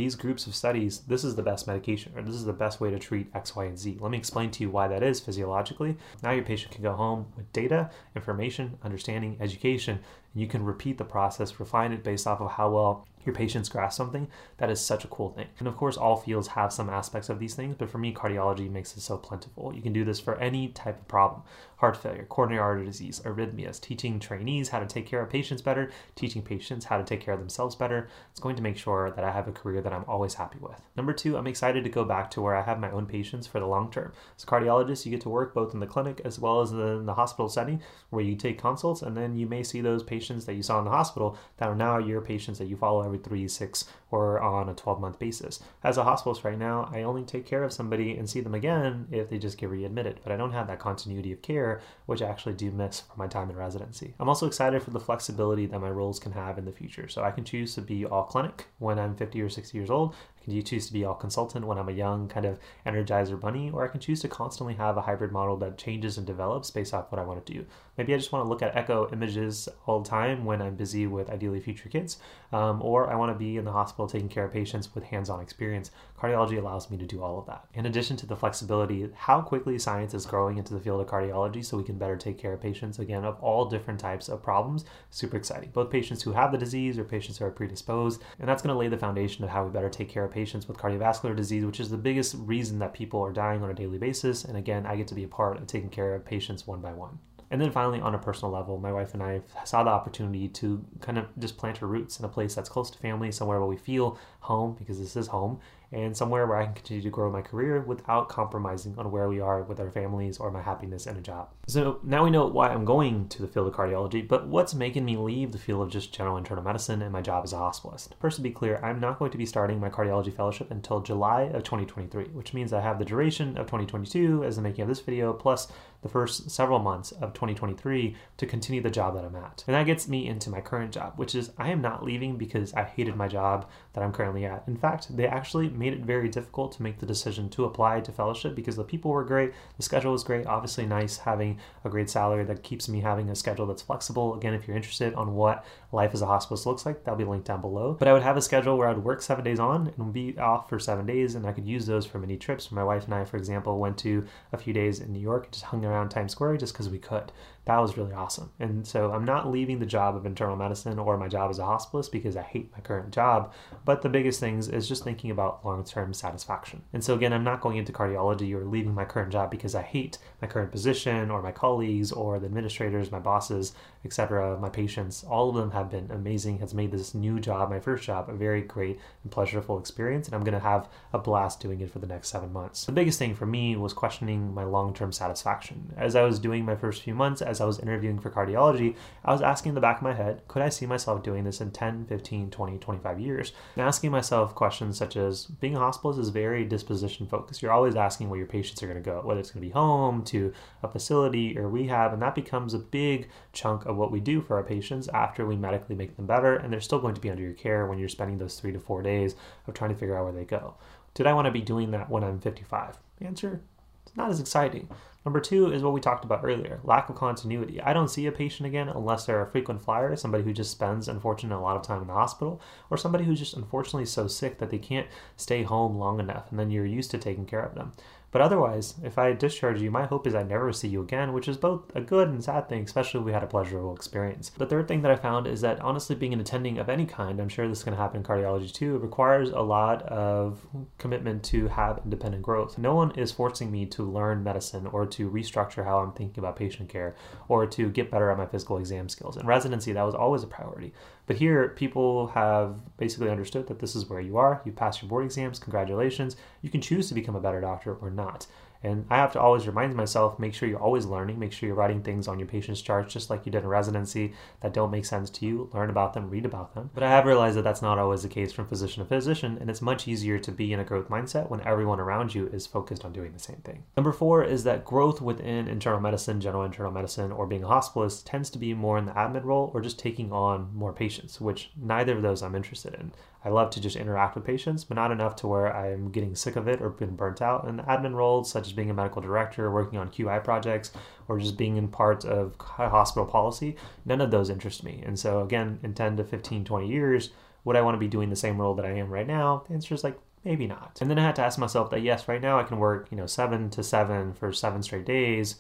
these 0.01 0.15
groups 0.15 0.47
of 0.47 0.55
studies, 0.55 1.01
this 1.01 1.25
is 1.25 1.37
the 1.37 1.43
best 1.43 1.67
medication 1.67 2.11
or 2.17 2.23
this 2.23 2.35
is 2.35 2.47
the 2.47 2.55
best 2.55 2.81
way 2.81 2.91
to 2.91 2.99
treat 2.99 3.31
X, 3.35 3.55
Y, 3.55 3.67
and 3.67 3.79
Z. 3.79 3.99
Let 4.01 4.11
me 4.11 4.17
explain 4.17 4.51
to 4.53 4.63
you 4.63 4.71
why 4.71 4.89
that 4.89 5.03
is 5.03 5.21
physiologically. 5.21 5.99
Now 6.23 6.31
your 6.31 6.43
patient 6.43 6.73
can 6.73 6.83
go 6.83 6.95
home 6.95 7.27
with 7.37 7.53
data, 7.53 7.91
information, 8.17 8.79
understanding, 8.83 9.37
education, 9.41 10.01
and 10.33 10.41
you 10.43 10.49
can 10.49 10.65
repeat 10.65 10.97
the 10.97 11.05
process, 11.05 11.61
refine 11.61 11.93
it 11.93 12.03
based 12.03 12.27
off 12.27 12.41
of 12.41 12.53
how 12.53 12.71
well 12.71 13.07
your 13.25 13.35
patients 13.35 13.69
grasp 13.69 13.97
something, 13.97 14.29
that 14.59 14.71
is 14.71 14.81
such 14.81 15.05
a 15.05 15.09
cool 15.09 15.31
thing. 15.31 15.49
And 15.59 15.69
of 15.69 15.77
course, 15.77 15.97
all 15.97 16.17
fields 16.17 16.49
have 16.49 16.73
some 16.73 16.91
aspects 16.91 17.29
of 17.29 17.39
these 17.39 17.55
things, 17.55 17.77
but 17.79 17.91
for 17.91 17.99
me, 17.99 18.13
cardiology 18.13 18.71
makes 18.71 18.97
it 18.97 19.01
so 19.01 19.17
plentiful. 19.17 19.75
You 19.75 19.83
can 19.83 19.93
do 19.93 20.05
this 20.05 20.21
for 20.21 20.37
any 20.37 20.69
type 20.69 21.01
of 21.01 21.09
problem 21.09 21.43
heart 21.81 21.97
failure, 21.97 22.27
coronary 22.29 22.61
artery 22.61 22.85
disease, 22.85 23.21
arrhythmias, 23.25 23.81
teaching 23.81 24.21
trainees 24.21 24.69
how 24.69 24.79
to 24.79 24.87
take 24.87 25.07
care 25.07 25.23
of 25.23 25.31
patients 25.31 25.63
better, 25.63 25.91
teaching 26.15 26.43
patients 26.43 26.85
how 26.85 26.99
to 26.99 27.05
take 27.05 27.23
care 27.23 27.33
of 27.33 27.41
themselves 27.41 27.75
better. 27.75 28.07
It's 28.31 28.41
going 28.41 28.55
to 28.57 28.63
make 28.63 28.77
sure 28.77 29.11
that 29.11 29.25
I 29.25 29.31
have 29.31 29.49
a 29.49 29.53
career 29.53 29.81
that 29.81 29.93
I'm 29.93 30.05
always 30.07 30.35
happy 30.35 30.59
with. 30.61 30.79
Number 30.95 31.15
two, 31.15 31.39
I'm 31.39 31.47
excited 31.47 31.83
to 31.85 31.91
go 31.91 32.05
back 32.05 32.31
to 32.33 32.43
where 32.43 32.55
I 32.55 32.63
have 32.63 32.79
my 32.79 32.91
own 32.91 33.07
patients 33.07 33.47
for 33.47 33.61
the 33.61 33.67
long 33.67 33.91
term. 33.91 34.13
As 34.37 34.45
a 34.45 34.47
cardiologist, 34.47 35.07
you 35.07 35.11
get 35.11 35.23
to 35.23 35.31
work 35.31 35.55
both 35.55 35.73
in 35.73 35.81
the 35.81 35.87
clinic 35.87 36.21
as 36.23 36.39
well 36.39 36.61
as 36.61 36.71
in 36.71 37.07
the 37.07 37.15
hospital 37.15 37.49
setting 37.49 37.81
where 38.11 38.25
you 38.25 38.37
take 38.37 38.61
consults, 38.61 39.01
and 39.01 39.17
then 39.17 39.35
you 39.35 39.47
may 39.47 39.63
see 39.63 39.81
those 39.81 40.03
patients 40.03 40.45
that 40.45 40.55
you 40.55 40.63
saw 40.63 40.79
in 40.81 40.85
the 40.85 40.91
hospital 40.91 41.39
that 41.57 41.71
are 41.71 41.75
now 41.75 41.97
your 41.97 42.21
patients 42.21 42.59
that 42.59 42.67
you 42.67 42.77
follow 42.77 43.03
every 43.11 43.19
three, 43.19 43.49
six, 43.49 43.87
or 44.11 44.41
on 44.41 44.69
a 44.69 44.75
12 44.75 45.01
month 45.01 45.19
basis. 45.19 45.61
As 45.83 45.99
a 45.99 46.05
hospitalist 46.05 46.45
right 46.45 46.59
now, 46.59 46.89
I 46.93 47.03
only 47.03 47.25
take 47.25 47.45
care 47.45 47.65
of 47.65 47.73
somebody 47.73 48.17
and 48.17 48.31
see 48.31 48.41
them 48.41 48.55
again 48.55 49.09
if 49.11 49.29
they 49.29 49.39
just 49.39 49.59
get 49.59 49.69
readmitted, 49.69 50.21
but 50.23 50.33
I 50.33 50.37
don't 50.37 50.53
have 50.53 50.69
that 50.69 50.79
continuity 50.79 51.33
of 51.33 51.43
care, 51.43 51.81
which 52.07 52.23
I 52.23 52.29
actually 52.29 52.55
do 52.55 52.71
miss 52.71 53.01
from 53.01 53.19
my 53.19 53.27
time 53.27 53.51
in 53.51 53.57
residency. 53.57 54.15
I'm 54.21 54.29
also 54.29 54.47
excited 54.47 54.83
for 54.83 54.91
the 54.91 55.01
flexibility 55.01 55.67
that 55.67 55.81
my 55.81 55.91
roles 55.91 56.21
can 56.21 56.33
have 56.33 56.57
in 56.57 56.65
the 56.65 56.73
future. 56.73 57.09
So 57.09 57.23
I 57.23 57.33
can 57.33 57.45
choose 57.45 57.75
to 57.75 57.81
be 57.81 58.05
all 58.05 58.25
clinic 58.25 58.67
when 58.79 58.99
I'm 58.99 59.17
50 59.17 59.43
or 59.43 59.49
60 59.49 59.77
years 59.77 59.91
old. 59.91 60.15
Can 60.43 60.63
choose 60.63 60.87
to 60.87 60.93
be 60.93 61.05
all 61.05 61.15
consultant 61.15 61.67
when 61.67 61.79
I'm 61.79 61.89
a 61.89 61.93
young 61.93 62.29
kind 62.29 62.47
of 62.47 62.59
energizer 62.87 63.39
bunny, 63.39 63.71
or 63.71 63.85
I 63.85 63.89
can 63.89 64.01
choose 64.01 64.21
to 64.21 64.29
constantly 64.29 64.75
have 64.75 64.97
a 64.97 65.03
hybrid 65.03 65.33
model 65.33 65.57
that 65.59 65.79
changes 65.79 66.19
and 66.19 66.27
develops 66.27 66.71
based 66.71 66.95
off 66.95 67.13
what 67.13 67.19
I 67.19 67.25
want 67.25 67.45
to 67.45 67.53
do. 67.53 67.67
Maybe 67.97 68.15
I 68.15 68.17
just 68.17 68.33
want 68.33 68.45
to 68.45 68.49
look 68.49 68.63
at 68.63 68.75
echo 68.75 69.09
images 69.13 69.69
all 69.87 70.01
the 70.01 70.09
time 70.09 70.45
when 70.45 70.63
I'm 70.63 70.75
busy 70.75 71.07
with 71.07 71.29
ideally 71.29 71.61
future 71.61 71.89
kids, 71.89 72.19
um, 72.53 72.81
or 72.83 73.11
I 73.11 73.17
want 73.17 73.33
to 73.33 73.39
be 73.39 73.59
in 73.59 73.65
the 73.65 73.73
hospital 73.73 74.07
taking 74.07 74.29
care 74.29 74.45
of 74.45 74.53
patients 74.53 74.95
with 74.95 75.05
hands 75.05 75.29
on 75.29 75.41
experience. 75.41 75.91
Cardiology 76.19 76.59
allows 76.59 76.91
me 76.91 76.97
to 76.97 77.07
do 77.07 77.23
all 77.23 77.39
of 77.39 77.47
that. 77.47 77.67
In 77.75 77.87
addition 77.87 78.17
to 78.19 78.27
the 78.27 78.37
flexibility, 78.37 79.09
how 79.15 79.43
quickly 79.43 79.79
science 79.79 80.15
is 80.15 80.27
growing 80.27 80.59
into 80.59 80.75
the 80.75 80.81
field 80.81 81.01
of 81.01 81.07
cardiology 81.07 81.65
so 81.65 81.77
we 81.77 81.85
can 81.85 81.99
better 81.99 82.17
take 82.17 82.39
care 82.39 82.55
of 82.55 82.63
patients, 82.63 82.99
again, 82.99 83.25
of 83.25 83.39
all 83.41 83.67
different 83.67 84.01
types 84.01 84.29
of 84.29 84.43
problems, 84.43 84.85
super 85.11 85.37
exciting. 85.37 85.71
Both 85.73 85.91
patients 85.91 86.23
who 86.23 86.33
have 86.33 86.53
the 86.53 86.59
disease 86.59 86.99
or 86.99 87.05
patients 87.05 87.39
who 87.39 87.45
are 87.45 87.51
predisposed, 87.51 88.23
and 88.39 88.49
that's 88.49 88.63
going 88.63 88.73
to 88.73 88.79
lay 88.79 88.89
the 88.89 88.97
foundation 88.97 89.45
of 89.45 89.51
how 89.51 89.65
we 89.65 89.71
better 89.71 89.91
take 89.91 90.09
care 90.09 90.25
of 90.25 90.30
patients 90.31 90.69
with 90.69 90.77
cardiovascular 90.79 91.35
disease, 91.37 91.65
which 91.65 91.81
is 91.81 91.91
the 91.91 91.97
biggest 91.97 92.35
reason 92.39 92.79
that 92.79 92.95
people 92.95 93.21
are 93.21 93.33
dying 93.33 93.63
on 93.63 93.71
a 93.71 93.75
daily 93.75 93.99
basis. 93.99 94.45
And 94.45 94.57
again, 94.57 94.87
I 94.87 94.97
get 94.97 95.09
to 95.09 95.15
be 95.15 95.25
a 95.25 95.29
part 95.29 95.59
of 95.59 95.67
taking 95.67 95.91
care 95.91 96.15
of 96.15 96.25
patients 96.25 96.67
one 96.67 96.81
by 96.81 96.93
one. 96.93 97.19
And 97.53 97.61
then 97.61 97.73
finally, 97.73 98.01
on 98.01 98.15
a 98.15 98.19
personal 98.19 98.53
level, 98.53 98.79
my 98.79 98.93
wife 98.93 99.13
and 99.13 99.23
I 99.23 99.43
saw 99.65 99.83
the 99.83 99.91
opportunity 99.91 100.47
to 100.49 100.85
kind 101.01 101.19
of 101.19 101.27
just 101.39 101.59
plant 101.59 101.79
her 101.79 101.87
roots 101.89 102.21
in 102.21 102.25
a 102.25 102.29
place 102.29 102.55
that's 102.55 102.69
close 102.69 102.91
to 102.93 102.99
family, 102.99 103.33
somewhere 103.33 103.59
where 103.59 103.69
we 103.69 103.77
feel 103.77 104.19
home, 104.41 104.75
because 104.79 104.99
this 104.99 105.17
is 105.17 105.29
home, 105.29 105.61
and 105.93 106.17
somewhere 106.17 106.47
where 106.47 106.59
I 106.59 106.67
can 106.67 106.75
continue 106.75 107.03
to 107.03 107.11
grow 107.11 107.31
my 107.31 107.43
career 107.43 107.81
without 107.81 108.29
compromising 108.29 108.95
on 108.97 109.11
where 109.11 109.29
we 109.29 109.41
are 109.41 109.63
with 109.63 109.81
our 109.81 109.91
families 109.91 110.39
or 110.39 110.51
my 110.51 110.63
happiness 110.63 111.07
in 111.07 111.17
a 111.17 111.21
job. 111.21 111.49
So 111.67 111.99
now 112.05 112.25
we 112.25 112.31
know 112.31 112.47
why 112.47 112.69
I'm 112.69 112.85
going 112.85 113.29
to 113.31 113.43
the 113.43 113.49
field 113.49 113.67
of 113.67 113.75
cardiology, 113.75 114.27
but 114.27 114.47
what's 114.47 114.73
making 114.73 115.05
me 115.05 115.17
leave 115.17 115.51
the 115.51 115.59
field 115.59 115.83
of 115.83 115.91
just 115.91 116.15
general 116.15 116.37
internal 116.37 116.63
medicine 116.63 117.03
and 117.03 117.13
my 117.13 117.23
job 117.23 117.45
as 117.45 117.53
a 117.53 117.57
hospitalist? 117.57 118.11
First, 118.21 118.37
to 118.37 118.43
be 118.43 118.51
clear, 118.51 118.79
I'm 118.85 119.01
not 119.01 119.19
going 119.19 119.33
to 119.33 119.39
be 119.39 119.47
starting 119.47 119.81
my 119.81 119.91
cardiology 119.91 120.35
fellowship 120.35 120.71
until 120.71 121.01
July 121.01 121.43
of 121.43 121.65
2023, 121.65 122.27
which 122.27 122.55
means 122.55 122.73
I 122.73 122.81
have 122.81 122.99
the 122.99 123.05
duration 123.05 123.57
of 123.57 123.67
2022 123.67 124.45
as 124.45 124.57
the 124.57 124.63
making 124.63 124.83
of 124.83 124.89
this 124.89 125.01
video, 125.01 125.33
plus 125.33 125.69
the 126.03 126.09
first 126.09 126.51
several 126.51 126.79
months 126.79 127.13
of 127.13 127.35
2023 127.35 128.17
to 128.39 128.47
continue 128.47 128.81
the 128.81 128.91
job 128.91 129.15
that 129.15 129.25
I'm 129.25 129.37
at. 129.37 129.65
And 129.67 129.75
that 129.75 129.87
gets 129.87 130.09
me 130.09 130.29
into 130.29 130.51
my 130.51 130.61
current 130.61 130.93
job, 130.93 131.15
which 131.17 131.35
is 131.35 131.51
I 131.59 131.71
am 131.71 131.83
not 131.83 132.05
leaving 132.05 132.37
because 132.37 132.73
I 132.75 132.85
hated 132.85 133.17
my 133.17 133.29
job 133.29 133.69
that 133.93 134.03
I'm 134.03 134.13
currently 134.13 134.30
at. 134.39 134.65
In 134.67 134.77
fact, 134.77 135.17
they 135.17 135.27
actually 135.27 135.69
made 135.69 135.93
it 135.93 136.01
very 136.01 136.29
difficult 136.29 136.73
to 136.73 136.83
make 136.83 136.99
the 136.99 137.07
decision 137.07 137.49
to 137.51 137.65
apply 137.65 138.01
to 138.01 138.13
fellowship 138.13 138.55
because 138.55 138.77
the 138.77 138.85
people 138.85 139.11
were 139.11 139.25
great, 139.25 139.53
the 139.77 139.83
schedule 139.83 140.13
was 140.13 140.25
great, 140.25 140.47
obviously 140.47 140.87
nice 140.87 141.19
having 141.19 141.59
a 141.85 141.89
great 141.89 142.09
salary 142.11 142.45
that 142.45 142.63
keeps 142.63 142.89
me 142.89 143.01
having 143.01 143.29
a 143.29 143.35
schedule 143.35 143.67
that's 143.67 143.83
flexible. 143.83 144.35
Again, 144.35 144.55
if 144.55 144.67
you're 144.67 144.77
interested 144.77 145.15
on 145.15 145.35
what 145.35 145.65
life 145.93 146.15
as 146.15 146.23
a 146.23 146.27
hospitalist 146.27 146.67
looks 146.67 146.87
like, 146.87 147.05
that'll 147.05 147.19
be 147.19 147.25
linked 147.25 147.47
down 147.47 147.61
below. 147.61 147.97
But 147.99 148.09
I 148.09 148.13
would 148.13 148.23
have 148.23 148.37
a 148.37 148.43
schedule 148.43 148.77
where 148.77 148.89
I'd 148.89 148.99
work 148.99 149.23
seven 149.23 149.45
days 149.45 149.59
on 149.59 149.93
and 149.97 150.13
be 150.13 150.39
off 150.39 150.69
for 150.69 150.79
seven 150.79 151.07
days, 151.07 151.35
and 151.35 151.47
I 151.47 151.53
could 151.53 151.67
use 151.67 151.87
those 151.87 152.07
for 152.07 152.19
many 152.19 152.37
trips. 152.37 152.71
My 152.71 152.85
wife 152.85 153.05
and 153.05 153.15
I, 153.15 153.25
for 153.25 153.37
example, 153.37 153.79
went 153.79 153.99
to 153.99 154.27
a 154.53 154.57
few 154.57 154.73
days 154.73 155.01
in 155.01 155.13
New 155.13 155.21
York, 155.21 155.45
and 155.45 155.53
just 155.53 155.65
hung 155.65 155.85
around 155.85 156.11
Times 156.11 156.33
Square 156.33 156.59
just 156.59 156.73
because 156.73 156.89
we 156.89 156.99
could 156.99 157.33
that 157.67 157.79
was 157.79 157.97
really 157.97 158.13
awesome. 158.13 158.51
And 158.59 158.87
so 158.87 159.13
I'm 159.13 159.25
not 159.25 159.51
leaving 159.51 159.79
the 159.79 159.87
job 159.87 160.17
of 160.17 160.27
internal 160.27 160.57
medicine 160.57 160.99
or 160.99 161.17
my 161.17 161.29
job 161.29 161.51
as 161.51 161.59
a 161.59 161.63
hospitalist 161.63 162.11
because 162.11 162.37
I 162.37 162.43
hate 162.43 162.73
my 162.73 162.81
current 162.81 163.13
job. 163.13 163.53
But 163.85 164.03
the 164.03 164.09
biggest 164.09 164.41
things 164.41 164.69
is 164.69 164.89
just 164.89 165.05
thinking 165.05 165.31
about 165.31 165.65
long 165.65 165.85
term 165.85 166.13
satisfaction. 166.13 166.83
And 166.93 167.05
so 167.05 167.15
again, 167.15 167.33
I'm 167.33 167.45
not 167.45 167.61
going 167.61 167.77
into 167.77 167.93
cardiology 167.93 168.53
or 168.55 168.65
leaving 168.65 168.95
my 168.95 169.05
current 169.05 169.31
job 169.31 169.51
because 169.51 169.75
I 169.75 169.83
hate 169.83 170.19
my 170.43 170.49
current 170.49 170.73
position 170.73 171.31
or 171.31 171.43
my 171.43 171.53
colleagues 171.53 172.11
or 172.11 172.39
the 172.39 172.47
administrators, 172.47 173.13
my 173.13 173.21
bosses, 173.21 173.73
etc., 174.05 174.59
my 174.59 174.69
patients. 174.69 175.23
All 175.25 175.51
of 175.51 175.55
them 175.55 175.71
have 175.71 175.80
been 175.89 176.11
amazing, 176.11 176.59
has 176.59 176.75
made 176.75 176.91
this 176.91 177.15
new 177.15 177.39
job, 177.39 177.71
my 177.71 177.79
first 177.79 178.03
job, 178.03 178.29
a 178.29 178.35
very 178.35 178.61
great 178.61 178.99
and 179.23 179.31
pleasurable 179.31 179.79
experience. 179.79 180.27
And 180.27 180.35
I'm 180.35 180.43
going 180.43 180.59
to 180.59 180.59
have 180.59 180.89
a 181.13 181.19
blast 181.19 181.61
doing 181.61 181.81
it 181.81 181.93
for 181.93 182.01
the 182.01 182.09
next 182.09 182.29
seven 182.29 182.53
months. 182.53 182.85
The 182.85 182.93
biggest 182.93 183.21
thing 183.21 183.37
for 183.37 183.47
me 183.47 183.77
was 183.77 183.93
questioning 183.93 184.53
my 184.53 184.65
long 184.65 184.93
term 184.93 185.13
satisfaction. 185.13 185.95
As 185.97 186.17
I 186.17 186.23
was 186.23 186.41
doing 186.41 186.65
my 186.65 186.75
first 186.75 187.03
few 187.03 187.15
months, 187.15 187.41
as 187.41 187.61
I 187.61 187.65
was 187.65 187.79
interviewing 187.79 188.19
for 188.19 188.31
cardiology, 188.31 188.97
I 189.25 189.33
was 189.33 189.43
asking 189.43 189.71
in 189.71 189.75
the 189.75 189.81
back 189.81 189.99
of 189.99 190.03
my 190.03 190.15
head, 190.15 190.43
could 190.49 190.63
I 190.63 190.69
see 190.69 190.87
myself 190.87 191.23
doing 191.23 191.45
this 191.45 191.61
in 191.61 191.71
10, 191.71 192.07
15, 192.07 192.51
20, 192.51 192.79
25 192.79 193.21
years? 193.21 193.53
And 193.77 193.87
asking 193.87 194.11
myself 194.11 194.55
questions 194.55 194.99
such 194.99 195.17
as 195.17 195.47
being 195.47 195.77
a 195.77 195.81
hospitalist 195.81 196.19
is 196.19 196.31
very 196.31 196.65
disposition 196.65 197.27
focused. 197.27 197.63
You're 197.63 197.73
always 197.73 197.95
asking 197.95 198.29
where 198.29 198.39
your 198.39 198.47
patients 198.47 198.83
are 198.83 198.87
going 198.87 199.03
to 199.03 199.11
go, 199.11 199.21
whether 199.23 199.41
it's 199.41 199.51
going 199.51 199.63
to 199.63 199.69
be 199.69 199.73
home, 199.73 200.25
to 200.25 200.53
a 200.83 200.89
facility, 200.89 201.57
or 201.59 201.69
rehab, 201.69 202.13
and 202.13 202.23
that 202.23 202.35
becomes 202.35 202.75
a 202.75 202.79
big 202.79 203.29
chunk 203.53 203.87
of 203.87 203.97
what 203.97 204.11
we 204.11 204.21
do 204.21 204.41
for 204.41 204.57
our 204.57 204.63
patients 204.63 205.09
after 205.09 205.47
we 205.47 205.57
medically 205.71 205.97
make 205.97 206.17
them 206.17 206.27
better, 206.27 206.57
and 206.57 206.73
they're 206.73 206.81
still 206.81 207.01
going 207.01 207.15
to 207.15 207.21
be 207.21 207.31
under 207.31 207.43
your 207.43 207.53
care 207.53 207.87
when 207.87 207.99
you're 207.99 208.09
spending 208.09 208.39
those 208.39 208.59
three 208.59 208.73
to 208.73 208.81
four 208.81 209.03
days 209.03 209.35
of 209.67 209.75
trying 209.75 209.91
to 209.91 209.97
figure 209.97 210.17
out 210.17 210.25
where 210.25 210.33
they 210.33 210.45
go. 210.45 210.75
Did 211.15 211.27
I 211.27 211.33
want 211.33 211.47
to 211.47 211.53
be 211.53 211.61
doing 211.61 211.91
that 211.93 212.11
when 212.11 212.25
I'm 212.25 212.41
55? 212.41 212.99
The 213.19 213.27
answer 213.27 213.61
It's 214.07 214.17
not 214.17 214.31
as 214.31 214.41
exciting. 214.41 214.89
Number 215.25 215.41
two 215.41 215.71
is 215.71 215.83
what 215.83 215.93
we 215.93 216.01
talked 216.01 216.25
about 216.25 216.41
earlier 216.43 216.81
lack 216.83 217.11
of 217.11 217.17
continuity. 217.17 217.81
I 217.81 217.93
don't 217.93 218.09
see 218.09 218.27
a 218.27 218.33
patient 218.33 218.67
again 218.67 218.89
unless 218.89 219.27
they're 219.27 219.43
a 219.43 219.51
frequent 219.51 219.83
flyer, 219.83 220.17
somebody 220.17 220.45
who 220.45 220.53
just 220.53 220.71
spends, 220.71 221.09
unfortunately, 221.09 221.61
a 221.61 221.61
lot 221.61 221.77
of 221.77 221.83
time 221.83 222.01
in 222.01 222.07
the 222.07 222.15
hospital, 222.15 222.61
or 222.89 222.97
somebody 222.97 223.25
who's 223.25 223.39
just 223.39 223.55
unfortunately 223.55 224.07
so 224.07 224.27
sick 224.27 224.59
that 224.59 224.71
they 224.71 224.79
can't 224.79 225.09
stay 225.37 225.63
home 225.63 225.99
long 225.99 226.21
enough, 226.21 226.51
and 226.51 226.59
then 226.59 226.71
you're 226.71 226.87
used 226.87 227.11
to 227.11 227.19
taking 227.19 227.45
care 227.45 227.63
of 227.63 227.75
them. 227.75 227.93
But 228.33 228.43
otherwise, 228.43 228.95
if 229.03 229.19
I 229.19 229.33
discharge 229.33 229.83
you, 229.83 229.91
my 229.91 230.07
hope 230.07 230.27
is 230.27 230.35
I 230.37 230.45
never 230.45 230.73
see 230.73 230.87
you 230.87 231.03
again, 231.03 231.33
which 231.33 231.49
is 231.49 231.57
both 231.57 231.91
a 231.97 232.01
good 232.01 232.29
and 232.29 232.43
sad 232.43 232.69
thing, 232.69 232.85
especially 232.85 233.21
if 233.21 233.27
we 233.27 233.33
had 233.33 233.43
a 233.43 233.49
pleasurable 233.49 233.95
experience. 233.95 234.51
The 234.57 234.67
third 234.67 234.87
thing 234.87 235.03
that 235.03 235.11
I 235.11 235.17
found 235.17 235.49
is 235.49 235.61
that 235.63 235.81
honestly, 235.81 236.15
being 236.15 236.33
an 236.33 236.41
attending 236.41 236.79
of 236.79 236.89
any 236.89 237.07
kind, 237.07 237.41
I'm 237.41 237.49
sure 237.49 237.67
this 237.67 237.79
is 237.79 237.85
going 237.85 237.97
to 237.97 238.01
happen 238.01 238.19
in 238.19 238.23
cardiology 238.23 238.73
too, 238.73 238.97
it 238.97 239.03
requires 239.03 239.51
a 239.51 239.61
lot 239.61 240.03
of 240.03 240.65
commitment 240.99 241.43
to 241.45 241.67
have 241.69 242.01
independent 242.05 242.45
growth. 242.45 242.79
No 242.79 242.95
one 242.95 243.11
is 243.13 243.33
forcing 243.33 243.73
me 243.73 243.85
to 243.87 244.05
learn 244.05 244.45
medicine 244.45 244.87
or 244.87 245.07
to 245.07 245.29
restructure 245.29 245.85
how 245.85 245.99
I'm 245.99 246.13
thinking 246.13 246.39
about 246.39 246.55
patient 246.55 246.89
care 246.89 247.17
or 247.49 247.67
to 247.67 247.91
get 247.91 248.13
better 248.13 248.31
at 248.31 248.39
my 248.39 248.47
physical 248.47 248.79
exam 248.79 249.09
skills. 249.09 249.37
In 249.37 249.47
residency, 249.47 249.93
that 249.93 250.03
was 250.03 250.15
always 250.15 250.45
a 250.45 250.47
priority. 250.47 250.93
But 251.27 251.37
here, 251.37 251.69
people 251.69 252.29
have 252.29 252.81
basically 252.97 253.31
understood 253.31 253.69
that 253.69 253.79
this 253.79 253.95
is 253.95 254.09
where 254.09 254.21
you 254.21 254.37
are. 254.37 254.63
You 254.65 254.73
passed 254.73 255.01
your 255.01 255.09
board 255.09 255.25
exams. 255.25 255.61
Congratulations. 255.61 256.37
You 256.61 256.71
can 256.71 256.81
choose 256.81 257.09
to 257.09 257.15
become 257.15 257.37
a 257.37 257.41
better 257.41 257.61
doctor 257.61 257.95
or 257.95 258.11
not 258.11 258.20
not. 258.25 258.47
And 258.83 259.07
I 259.11 259.17
have 259.17 259.33
to 259.33 259.41
always 259.41 259.67
remind 259.67 259.95
myself 259.95 260.39
make 260.39 260.55
sure 260.55 260.69
you're 260.69 260.83
always 260.83 261.05
learning, 261.05 261.39
make 261.39 261.53
sure 261.53 261.67
you're 261.67 261.77
writing 261.77 262.03
things 262.03 262.27
on 262.27 262.39
your 262.39 262.49
patient's 262.49 262.81
charts, 262.81 263.13
just 263.13 263.29
like 263.29 263.45
you 263.45 263.53
did 263.53 263.63
in 263.63 263.69
residency 263.69 264.33
that 264.61 264.73
don't 264.73 264.91
make 264.91 265.05
sense 265.05 265.29
to 265.31 265.47
you. 265.47 265.71
Learn 265.75 265.91
about 265.91 266.15
them, 266.15 266.31
read 266.31 266.47
about 266.47 266.75
them. 266.75 266.91
But 266.95 267.03
I 267.03 267.11
have 267.11 267.27
realized 267.27 267.57
that 267.57 267.63
that's 267.63 267.83
not 267.83 267.99
always 267.99 268.23
the 268.23 268.29
case 268.29 268.53
from 268.53 268.67
physician 268.67 269.03
to 269.03 269.09
physician, 269.09 269.59
and 269.61 269.69
it's 269.69 269.83
much 269.83 270.09
easier 270.09 270.39
to 270.39 270.51
be 270.51 270.73
in 270.73 270.81
a 270.81 270.85
growth 270.85 271.09
mindset 271.09 271.51
when 271.51 271.61
everyone 271.67 272.01
around 272.01 272.35
you 272.35 272.47
is 272.49 272.67
focused 272.67 273.05
on 273.05 273.13
doing 273.13 273.33
the 273.33 273.39
same 273.39 273.61
thing. 273.65 273.85
Number 273.97 274.13
four 274.13 274.43
is 274.43 274.65
that 274.65 274.85
growth 274.85 275.21
within 275.21 275.69
internal 275.69 276.01
medicine, 276.01 276.41
general 276.41 276.65
internal 276.65 276.93
medicine, 276.93 277.33
or 277.33 277.47
being 277.47 277.65
a 277.65 277.69
hospitalist 277.69 278.23
tends 278.25 278.51
to 278.51 278.59
be 278.59 278.73
more 278.73 278.97
in 278.97 279.05
the 279.05 279.13
admin 279.13 279.45
role 279.45 279.71
or 279.75 279.81
just 279.81 279.99
taking 279.99 280.33
on 280.33 280.71
more 280.75 280.93
patients, 280.93 281.41
which 281.41 281.71
neither 281.77 282.17
of 282.17 282.23
those 282.23 282.43
I'm 282.43 282.55
interested 282.55 282.95
in. 282.95 283.13
I 283.43 283.49
love 283.49 283.71
to 283.71 283.81
just 283.81 283.97
interact 283.97 284.35
with 284.35 284.45
patients, 284.45 284.85
but 284.85 284.97
not 284.97 285.11
enough 285.11 285.35
to 285.37 285.49
where 285.49 285.75
I'm 285.75 286.11
getting 286.11 286.35
sick 286.35 286.57
of 286.57 286.69
it 286.69 286.83
or 286.83 286.91
been 286.91 287.17
burnt 287.17 287.41
out. 287.41 287.67
And 287.67 287.79
the 287.79 287.83
admin 287.85 288.15
roles, 288.15 288.51
such 288.51 288.70
being 288.77 288.91
a 288.91 288.95
medical 288.95 289.23
director, 289.23 289.71
working 289.71 289.99
on 289.99 290.11
QI 290.11 290.43
projects, 290.43 290.93
or 291.29 291.39
just 291.39 291.57
being 291.57 291.77
in 291.77 291.89
part 291.89 292.25
of 292.25 292.55
hospital 292.59 293.27
policy, 293.27 293.77
none 294.05 294.21
of 294.21 294.31
those 294.31 294.51
interest 294.51 294.85
me. 294.85 295.03
And 295.05 295.19
so, 295.19 295.43
again, 295.43 295.79
in 295.83 295.95
10 295.95 296.17
to 296.17 296.25
15, 296.25 296.65
20 296.65 296.89
years, 296.89 297.31
would 297.65 297.77
I 297.77 297.83
want 297.83 297.95
to 297.95 297.99
be 298.01 298.09
doing 298.09 298.31
the 298.31 298.37
same 298.37 298.61
role 298.61 298.75
that 298.75 298.87
I 298.87 298.93
am 298.93 299.11
right 299.11 299.27
now? 299.27 299.65
The 299.69 299.75
answer 299.75 299.95
is 299.95 300.05
like, 300.05 300.19
maybe 300.45 300.67
not. 300.67 300.99
And 301.01 301.11
then 301.11 301.19
I 301.19 301.23
had 301.23 301.37
to 301.37 301.43
ask 301.43 301.59
myself 301.59 301.91
that, 301.91 302.03
yes, 302.03 302.29
right 302.29 302.41
now 302.41 302.59
I 302.59 302.65
can 302.65 302.79
work, 302.79 303.09
you 303.11 303.17
know, 303.17 303.27
seven 303.27 303.71
to 303.71 303.83
seven 303.83 304.33
for 304.33 304.53
seven 304.53 304.83
straight 304.83 305.05
days 305.05 305.57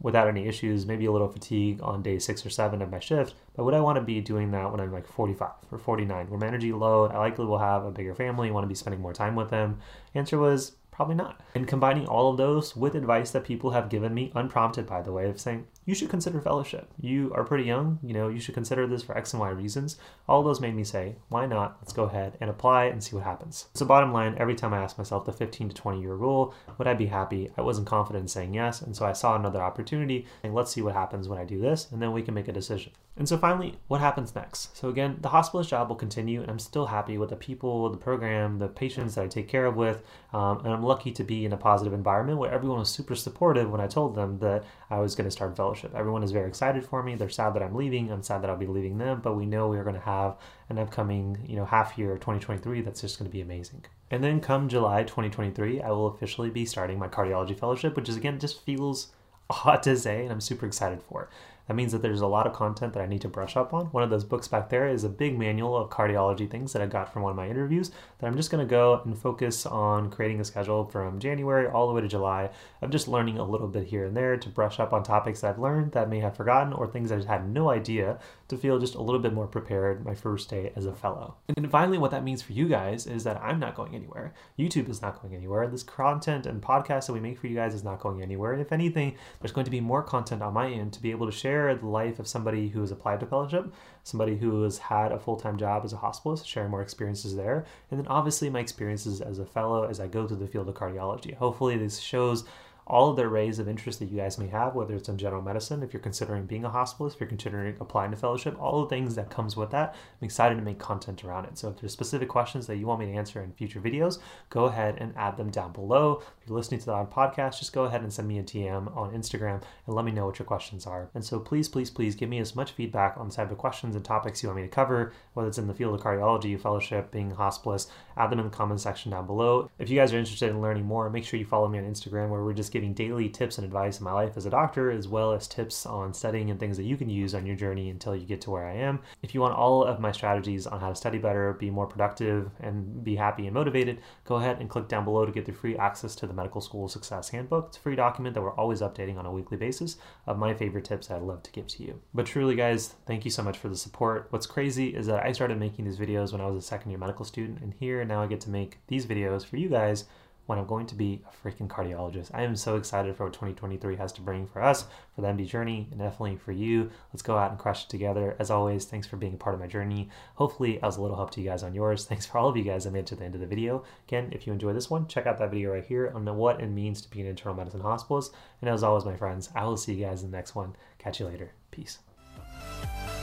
without 0.00 0.28
any 0.28 0.46
issues, 0.46 0.86
maybe 0.86 1.04
a 1.04 1.12
little 1.12 1.28
fatigue 1.28 1.78
on 1.82 2.02
day 2.02 2.18
six 2.18 2.44
or 2.46 2.50
seven 2.50 2.80
of 2.80 2.90
my 2.90 2.98
shift. 2.98 3.34
But 3.54 3.64
would 3.64 3.74
I 3.74 3.80
want 3.80 3.96
to 3.96 4.02
be 4.02 4.20
doing 4.20 4.50
that 4.52 4.70
when 4.70 4.80
I'm 4.80 4.92
like 4.92 5.06
45 5.06 5.50
or 5.70 5.78
49, 5.78 6.30
where 6.30 6.40
my 6.40 6.46
energy 6.46 6.72
low? 6.72 7.06
I 7.06 7.18
likely 7.18 7.44
will 7.44 7.58
have 7.58 7.84
a 7.84 7.90
bigger 7.90 8.14
family, 8.14 8.50
want 8.50 8.64
to 8.64 8.68
be 8.68 8.74
spending 8.74 9.02
more 9.02 9.12
time 9.12 9.36
with 9.36 9.50
them? 9.50 9.78
Answer 10.14 10.38
was 10.38 10.76
Probably 11.00 11.14
not. 11.14 11.40
And 11.54 11.66
combining 11.66 12.06
all 12.06 12.30
of 12.30 12.36
those 12.36 12.76
with 12.76 12.94
advice 12.94 13.30
that 13.30 13.44
people 13.44 13.70
have 13.70 13.88
given 13.88 14.12
me, 14.12 14.30
unprompted 14.34 14.86
by 14.86 15.00
the 15.00 15.12
way, 15.12 15.30
of 15.30 15.40
saying, 15.40 15.66
you 15.84 15.94
should 15.94 16.10
consider 16.10 16.40
fellowship. 16.40 16.90
You 17.00 17.32
are 17.34 17.44
pretty 17.44 17.64
young, 17.64 17.98
you 18.02 18.12
know, 18.12 18.28
you 18.28 18.40
should 18.40 18.54
consider 18.54 18.86
this 18.86 19.02
for 19.02 19.16
X 19.16 19.32
and 19.32 19.40
Y 19.40 19.48
reasons. 19.50 19.96
All 20.28 20.42
those 20.42 20.60
made 20.60 20.74
me 20.74 20.84
say, 20.84 21.16
why 21.28 21.46
not? 21.46 21.78
Let's 21.80 21.92
go 21.92 22.04
ahead 22.04 22.36
and 22.40 22.50
apply 22.50 22.84
and 22.84 23.02
see 23.02 23.16
what 23.16 23.24
happens. 23.24 23.66
So, 23.74 23.86
bottom 23.86 24.12
line, 24.12 24.36
every 24.38 24.54
time 24.54 24.74
I 24.74 24.82
asked 24.82 24.98
myself 24.98 25.24
the 25.24 25.32
15 25.32 25.70
to 25.70 25.74
20 25.74 26.00
year 26.00 26.14
rule, 26.14 26.54
would 26.78 26.86
I 26.86 26.94
be 26.94 27.06
happy? 27.06 27.50
I 27.56 27.62
wasn't 27.62 27.86
confident 27.86 28.24
in 28.24 28.28
saying 28.28 28.54
yes. 28.54 28.82
And 28.82 28.94
so 28.94 29.06
I 29.06 29.12
saw 29.12 29.36
another 29.36 29.62
opportunity 29.62 30.26
and 30.42 30.54
let's 30.54 30.70
see 30.70 30.82
what 30.82 30.94
happens 30.94 31.28
when 31.28 31.38
I 31.38 31.44
do 31.44 31.60
this, 31.60 31.90
and 31.90 32.00
then 32.00 32.12
we 32.12 32.22
can 32.22 32.34
make 32.34 32.48
a 32.48 32.52
decision. 32.52 32.92
And 33.16 33.28
so 33.28 33.36
finally, 33.36 33.78
what 33.88 34.00
happens 34.00 34.34
next? 34.34 34.74
So 34.76 34.88
again, 34.88 35.18
the 35.20 35.28
hospitalist 35.28 35.68
job 35.68 35.88
will 35.88 35.96
continue, 35.96 36.40
and 36.40 36.50
I'm 36.50 36.58
still 36.58 36.86
happy 36.86 37.18
with 37.18 37.28
the 37.28 37.36
people, 37.36 37.90
the 37.90 37.98
program, 37.98 38.58
the 38.58 38.68
patients 38.68 39.14
that 39.14 39.24
I 39.24 39.26
take 39.26 39.46
care 39.46 39.66
of 39.66 39.76
with, 39.76 40.02
um, 40.32 40.60
and 40.64 40.68
I'm 40.68 40.82
lucky 40.82 41.10
to 41.12 41.24
be 41.24 41.44
in 41.44 41.52
a 41.52 41.56
positive 41.56 41.92
environment 41.92 42.38
where 42.38 42.50
everyone 42.50 42.78
was 42.78 42.88
super 42.88 43.14
supportive 43.14 43.70
when 43.70 43.80
I 43.80 43.88
told 43.88 44.14
them 44.14 44.38
that 44.38 44.64
I 44.90 44.98
was 44.98 45.14
going 45.14 45.26
to 45.26 45.30
start 45.30 45.56
fellowship. 45.56 45.92
Everyone 45.94 46.24
is 46.24 46.32
very 46.32 46.48
excited 46.48 46.84
for 46.84 47.02
me. 47.02 47.14
They're 47.14 47.28
sad 47.28 47.54
that 47.54 47.62
I'm 47.62 47.74
leaving. 47.74 48.10
I'm 48.10 48.22
sad 48.22 48.42
that 48.42 48.50
I'll 48.50 48.56
be 48.56 48.66
leaving 48.66 48.98
them, 48.98 49.20
but 49.20 49.36
we 49.36 49.46
know 49.46 49.68
we 49.68 49.78
are 49.78 49.84
going 49.84 49.94
to 49.94 50.00
have 50.00 50.36
an 50.68 50.78
upcoming, 50.78 51.38
you 51.46 51.56
know, 51.56 51.64
half 51.64 51.96
year 51.96 52.14
2023 52.14 52.80
that's 52.82 53.00
just 53.00 53.18
going 53.18 53.30
to 53.30 53.32
be 53.32 53.40
amazing. 53.40 53.84
And 54.10 54.24
then 54.24 54.40
come 54.40 54.68
July 54.68 55.04
2023, 55.04 55.80
I 55.80 55.90
will 55.90 56.08
officially 56.08 56.50
be 56.50 56.66
starting 56.66 56.98
my 56.98 57.06
cardiology 57.06 57.56
fellowship, 57.56 57.94
which 57.94 58.08
is 58.08 58.16
again 58.16 58.40
just 58.40 58.64
feels 58.64 59.12
odd 59.64 59.82
to 59.84 59.96
say, 59.96 60.22
and 60.22 60.32
I'm 60.32 60.40
super 60.40 60.66
excited 60.66 61.02
for. 61.02 61.30
That 61.70 61.76
means 61.76 61.92
that 61.92 62.02
there's 62.02 62.20
a 62.20 62.26
lot 62.26 62.48
of 62.48 62.52
content 62.52 62.94
that 62.94 63.00
I 63.00 63.06
need 63.06 63.20
to 63.20 63.28
brush 63.28 63.56
up 63.56 63.72
on. 63.72 63.86
One 63.92 64.02
of 64.02 64.10
those 64.10 64.24
books 64.24 64.48
back 64.48 64.70
there 64.70 64.88
is 64.88 65.04
a 65.04 65.08
big 65.08 65.38
manual 65.38 65.76
of 65.76 65.88
cardiology 65.88 66.50
things 66.50 66.72
that 66.72 66.82
I 66.82 66.86
got 66.86 67.12
from 67.12 67.22
one 67.22 67.30
of 67.30 67.36
my 67.36 67.48
interviews 67.48 67.92
that 68.18 68.26
I'm 68.26 68.34
just 68.34 68.50
going 68.50 68.66
to 68.66 68.68
go 68.68 69.00
and 69.04 69.16
focus 69.16 69.66
on 69.66 70.10
creating 70.10 70.40
a 70.40 70.44
schedule 70.44 70.84
from 70.84 71.20
January 71.20 71.68
all 71.68 71.86
the 71.86 71.94
way 71.94 72.00
to 72.00 72.08
July 72.08 72.50
of 72.82 72.90
just 72.90 73.06
learning 73.06 73.38
a 73.38 73.44
little 73.44 73.68
bit 73.68 73.86
here 73.86 74.04
and 74.04 74.16
there 74.16 74.36
to 74.36 74.48
brush 74.48 74.80
up 74.80 74.92
on 74.92 75.04
topics 75.04 75.44
I've 75.44 75.60
learned 75.60 75.92
that 75.92 76.08
I 76.08 76.10
may 76.10 76.18
have 76.18 76.36
forgotten 76.36 76.72
or 76.72 76.88
things 76.88 77.12
I 77.12 77.16
just 77.18 77.28
had 77.28 77.48
no 77.48 77.70
idea 77.70 78.18
to 78.50 78.56
feel 78.56 78.78
just 78.78 78.94
a 78.94 79.02
little 79.02 79.20
bit 79.20 79.32
more 79.32 79.46
prepared 79.46 80.04
my 80.04 80.14
first 80.14 80.50
day 80.50 80.72
as 80.76 80.86
a 80.86 80.94
fellow. 80.94 81.36
And 81.48 81.56
then 81.56 81.68
finally, 81.70 81.98
what 81.98 82.10
that 82.10 82.24
means 82.24 82.42
for 82.42 82.52
you 82.52 82.68
guys 82.68 83.06
is 83.06 83.24
that 83.24 83.40
I'm 83.42 83.58
not 83.58 83.74
going 83.74 83.94
anywhere. 83.94 84.34
YouTube 84.58 84.88
is 84.88 85.02
not 85.02 85.20
going 85.20 85.34
anywhere. 85.34 85.66
This 85.68 85.82
content 85.82 86.46
and 86.46 86.62
podcast 86.62 87.06
that 87.06 87.12
we 87.12 87.20
make 87.20 87.38
for 87.38 87.46
you 87.46 87.54
guys 87.54 87.74
is 87.74 87.84
not 87.84 88.00
going 88.00 88.22
anywhere. 88.22 88.52
And 88.52 88.60
if 88.60 88.72
anything, 88.72 89.16
there's 89.40 89.52
going 89.52 89.64
to 89.64 89.70
be 89.70 89.80
more 89.80 90.02
content 90.02 90.42
on 90.42 90.52
my 90.52 90.68
end 90.68 90.92
to 90.94 91.02
be 91.02 91.10
able 91.10 91.26
to 91.26 91.32
share 91.32 91.50
share 91.50 91.74
the 91.74 91.86
life 91.86 92.18
of 92.18 92.28
somebody 92.28 92.68
who 92.68 92.80
has 92.80 92.90
applied 92.90 93.20
to 93.20 93.26
fellowship, 93.26 93.72
somebody 94.04 94.36
who 94.36 94.62
has 94.62 94.78
had 94.78 95.12
a 95.12 95.18
full 95.18 95.36
time 95.36 95.58
job 95.58 95.84
as 95.84 95.92
a 95.92 95.96
hospitalist, 95.96 96.46
sharing 96.46 96.70
more 96.70 96.82
experiences 96.82 97.36
there, 97.36 97.64
and 97.90 97.98
then 97.98 98.06
obviously 98.06 98.48
my 98.50 98.60
experiences 98.60 99.20
as 99.20 99.38
a 99.38 99.46
fellow 99.46 99.84
as 99.84 100.00
I 100.00 100.06
go 100.06 100.26
through 100.26 100.38
the 100.38 100.46
field 100.46 100.68
of 100.68 100.74
cardiology. 100.74 101.34
Hopefully, 101.34 101.76
this 101.76 101.98
shows 101.98 102.44
all 102.90 103.10
of 103.10 103.16
the 103.16 103.22
arrays 103.22 103.60
of 103.60 103.68
interest 103.68 104.00
that 104.00 104.10
you 104.10 104.16
guys 104.16 104.36
may 104.36 104.48
have, 104.48 104.74
whether 104.74 104.96
it's 104.96 105.08
in 105.08 105.16
general 105.16 105.40
medicine, 105.40 105.80
if 105.84 105.92
you're 105.92 106.02
considering 106.02 106.44
being 106.44 106.64
a 106.64 106.68
hospitalist, 106.68 107.14
if 107.14 107.20
you're 107.20 107.28
considering 107.28 107.76
applying 107.78 108.10
to 108.10 108.16
fellowship, 108.16 108.60
all 108.60 108.82
the 108.82 108.88
things 108.88 109.14
that 109.14 109.30
comes 109.30 109.56
with 109.56 109.70
that. 109.70 109.94
I'm 110.20 110.24
excited 110.24 110.56
to 110.56 110.62
make 110.62 110.80
content 110.80 111.24
around 111.24 111.44
it. 111.44 111.56
So 111.56 111.68
if 111.68 111.80
there's 111.80 111.92
specific 111.92 112.28
questions 112.28 112.66
that 112.66 112.78
you 112.78 112.88
want 112.88 112.98
me 112.98 113.06
to 113.06 113.12
answer 113.12 113.40
in 113.40 113.52
future 113.52 113.80
videos, 113.80 114.18
go 114.48 114.64
ahead 114.64 114.96
and 114.98 115.14
add 115.16 115.36
them 115.36 115.50
down 115.50 115.72
below. 115.72 116.20
If 116.42 116.48
you're 116.48 116.56
listening 116.56 116.80
to 116.80 116.86
the 116.86 116.92
on 116.92 117.06
podcast, 117.06 117.60
just 117.60 117.72
go 117.72 117.84
ahead 117.84 118.02
and 118.02 118.12
send 118.12 118.26
me 118.26 118.40
a 118.40 118.42
DM 118.42 118.94
on 118.96 119.14
Instagram 119.14 119.62
and 119.86 119.94
let 119.94 120.04
me 120.04 120.10
know 120.10 120.26
what 120.26 120.40
your 120.40 120.46
questions 120.46 120.84
are. 120.84 121.10
And 121.14 121.24
so 121.24 121.38
please, 121.38 121.68
please, 121.68 121.90
please 121.90 122.16
give 122.16 122.28
me 122.28 122.40
as 122.40 122.56
much 122.56 122.72
feedback 122.72 123.16
on 123.16 123.28
the 123.28 123.34
type 123.34 123.52
of 123.52 123.58
questions 123.58 123.94
and 123.94 124.04
topics 124.04 124.42
you 124.42 124.48
want 124.48 124.62
me 124.62 124.66
to 124.66 124.68
cover, 124.68 125.12
whether 125.34 125.48
it's 125.48 125.58
in 125.58 125.68
the 125.68 125.74
field 125.74 125.94
of 125.94 126.00
cardiology, 126.00 126.60
fellowship, 126.60 127.12
being 127.12 127.30
a 127.30 127.36
hospitalist, 127.36 127.88
add 128.16 128.30
them 128.30 128.40
in 128.40 128.46
the 128.46 128.50
comment 128.50 128.80
section 128.80 129.12
down 129.12 129.26
below. 129.26 129.70
If 129.78 129.88
you 129.90 129.96
guys 129.96 130.12
are 130.12 130.18
interested 130.18 130.50
in 130.50 130.60
learning 130.60 130.86
more, 130.86 131.08
make 131.08 131.24
sure 131.24 131.38
you 131.38 131.46
follow 131.46 131.68
me 131.68 131.78
on 131.78 131.84
Instagram 131.84 132.30
where 132.30 132.42
we're 132.42 132.52
just 132.52 132.72
giving 132.72 132.79
daily 132.88 133.28
tips 133.28 133.58
and 133.58 133.64
advice 133.64 133.98
in 133.98 134.04
my 134.04 134.12
life 134.12 134.36
as 134.36 134.46
a 134.46 134.50
doctor, 134.50 134.90
as 134.90 135.06
well 135.06 135.32
as 135.32 135.46
tips 135.46 135.86
on 135.86 136.12
studying 136.12 136.50
and 136.50 136.58
things 136.58 136.76
that 136.76 136.84
you 136.84 136.96
can 136.96 137.08
use 137.08 137.34
on 137.34 137.46
your 137.46 137.56
journey 137.56 137.90
until 137.90 138.16
you 138.16 138.26
get 138.26 138.40
to 138.42 138.50
where 138.50 138.66
I 138.66 138.74
am. 138.74 139.00
If 139.22 139.34
you 139.34 139.40
want 139.40 139.54
all 139.54 139.84
of 139.84 140.00
my 140.00 140.12
strategies 140.12 140.66
on 140.66 140.80
how 140.80 140.88
to 140.88 140.94
study 140.94 141.18
better, 141.18 141.52
be 141.52 141.70
more 141.70 141.86
productive, 141.86 142.50
and 142.60 143.04
be 143.04 143.16
happy 143.16 143.46
and 143.46 143.54
motivated, 143.54 144.00
go 144.24 144.36
ahead 144.36 144.60
and 144.60 144.70
click 144.70 144.88
down 144.88 145.04
below 145.04 145.24
to 145.24 145.32
get 145.32 145.46
the 145.46 145.52
free 145.52 145.76
access 145.76 146.14
to 146.16 146.26
the 146.26 146.34
Medical 146.34 146.60
School 146.60 146.88
Success 146.88 147.28
Handbook. 147.28 147.66
It's 147.68 147.76
a 147.76 147.80
free 147.80 147.96
document 147.96 148.34
that 148.34 148.42
we're 148.42 148.56
always 148.56 148.80
updating 148.80 149.18
on 149.18 149.26
a 149.26 149.32
weekly 149.32 149.56
basis 149.56 149.96
of 150.26 150.38
my 150.38 150.54
favorite 150.54 150.84
tips 150.84 151.10
I'd 151.10 151.22
love 151.22 151.42
to 151.42 151.52
give 151.52 151.66
to 151.68 151.82
you. 151.82 152.00
But 152.14 152.26
truly, 152.26 152.56
guys, 152.56 152.94
thank 153.06 153.24
you 153.24 153.30
so 153.30 153.42
much 153.42 153.58
for 153.58 153.68
the 153.68 153.76
support. 153.76 154.28
What's 154.30 154.46
crazy 154.46 154.88
is 154.88 155.06
that 155.06 155.24
I 155.24 155.32
started 155.32 155.58
making 155.58 155.84
these 155.84 155.98
videos 155.98 156.32
when 156.32 156.40
I 156.40 156.46
was 156.46 156.64
a 156.64 156.66
second 156.66 156.90
year 156.90 156.98
medical 156.98 157.24
student, 157.24 157.60
and 157.60 157.74
here 157.74 158.04
now 158.04 158.22
I 158.22 158.26
get 158.26 158.40
to 158.42 158.50
make 158.50 158.78
these 158.88 159.06
videos 159.06 159.44
for 159.44 159.56
you 159.56 159.68
guys 159.68 160.04
when 160.46 160.58
I'm 160.58 160.66
going 160.66 160.86
to 160.86 160.94
be 160.94 161.22
a 161.26 161.48
freaking 161.48 161.68
cardiologist. 161.68 162.30
I 162.34 162.42
am 162.42 162.56
so 162.56 162.76
excited 162.76 163.16
for 163.16 163.24
what 163.24 163.32
2023 163.32 163.96
has 163.96 164.12
to 164.14 164.20
bring 164.20 164.46
for 164.46 164.62
us, 164.62 164.84
for 165.14 165.20
the 165.20 165.28
MD 165.28 165.46
journey, 165.46 165.86
and 165.90 166.00
definitely 166.00 166.36
for 166.36 166.52
you. 166.52 166.90
Let's 167.12 167.22
go 167.22 167.36
out 167.36 167.50
and 167.50 167.58
crush 167.58 167.84
it 167.84 167.88
together. 167.88 168.36
As 168.38 168.50
always, 168.50 168.84
thanks 168.84 169.06
for 169.06 169.16
being 169.16 169.34
a 169.34 169.36
part 169.36 169.54
of 169.54 169.60
my 169.60 169.66
journey. 169.66 170.08
Hopefully, 170.34 170.82
I 170.82 170.86
was 170.86 170.96
a 170.96 171.02
little 171.02 171.16
help 171.16 171.30
to 171.32 171.40
you 171.40 171.48
guys 171.48 171.62
on 171.62 171.74
yours. 171.74 172.04
Thanks 172.04 172.26
for 172.26 172.38
all 172.38 172.48
of 172.48 172.56
you 172.56 172.64
guys 172.64 172.84
that 172.84 172.92
made 172.92 173.00
it 173.00 173.06
to 173.06 173.16
the 173.16 173.24
end 173.24 173.34
of 173.34 173.40
the 173.40 173.46
video. 173.46 173.84
Again, 174.08 174.30
if 174.32 174.46
you 174.46 174.52
enjoyed 174.52 174.76
this 174.76 174.90
one, 174.90 175.06
check 175.06 175.26
out 175.26 175.38
that 175.38 175.50
video 175.50 175.72
right 175.72 175.84
here 175.84 176.12
on 176.14 176.24
what 176.36 176.60
it 176.60 176.68
means 176.68 177.00
to 177.02 177.10
be 177.10 177.20
an 177.20 177.26
internal 177.26 177.56
medicine 177.56 177.80
hospitalist. 177.80 178.32
And 178.60 178.70
as 178.70 178.82
always, 178.82 179.04
my 179.04 179.16
friends, 179.16 179.50
I 179.54 179.64
will 179.64 179.76
see 179.76 179.94
you 179.94 180.04
guys 180.04 180.22
in 180.22 180.30
the 180.30 180.36
next 180.36 180.54
one. 180.54 180.74
Catch 180.98 181.20
you 181.20 181.26
later. 181.26 181.52
Peace. 181.70 181.98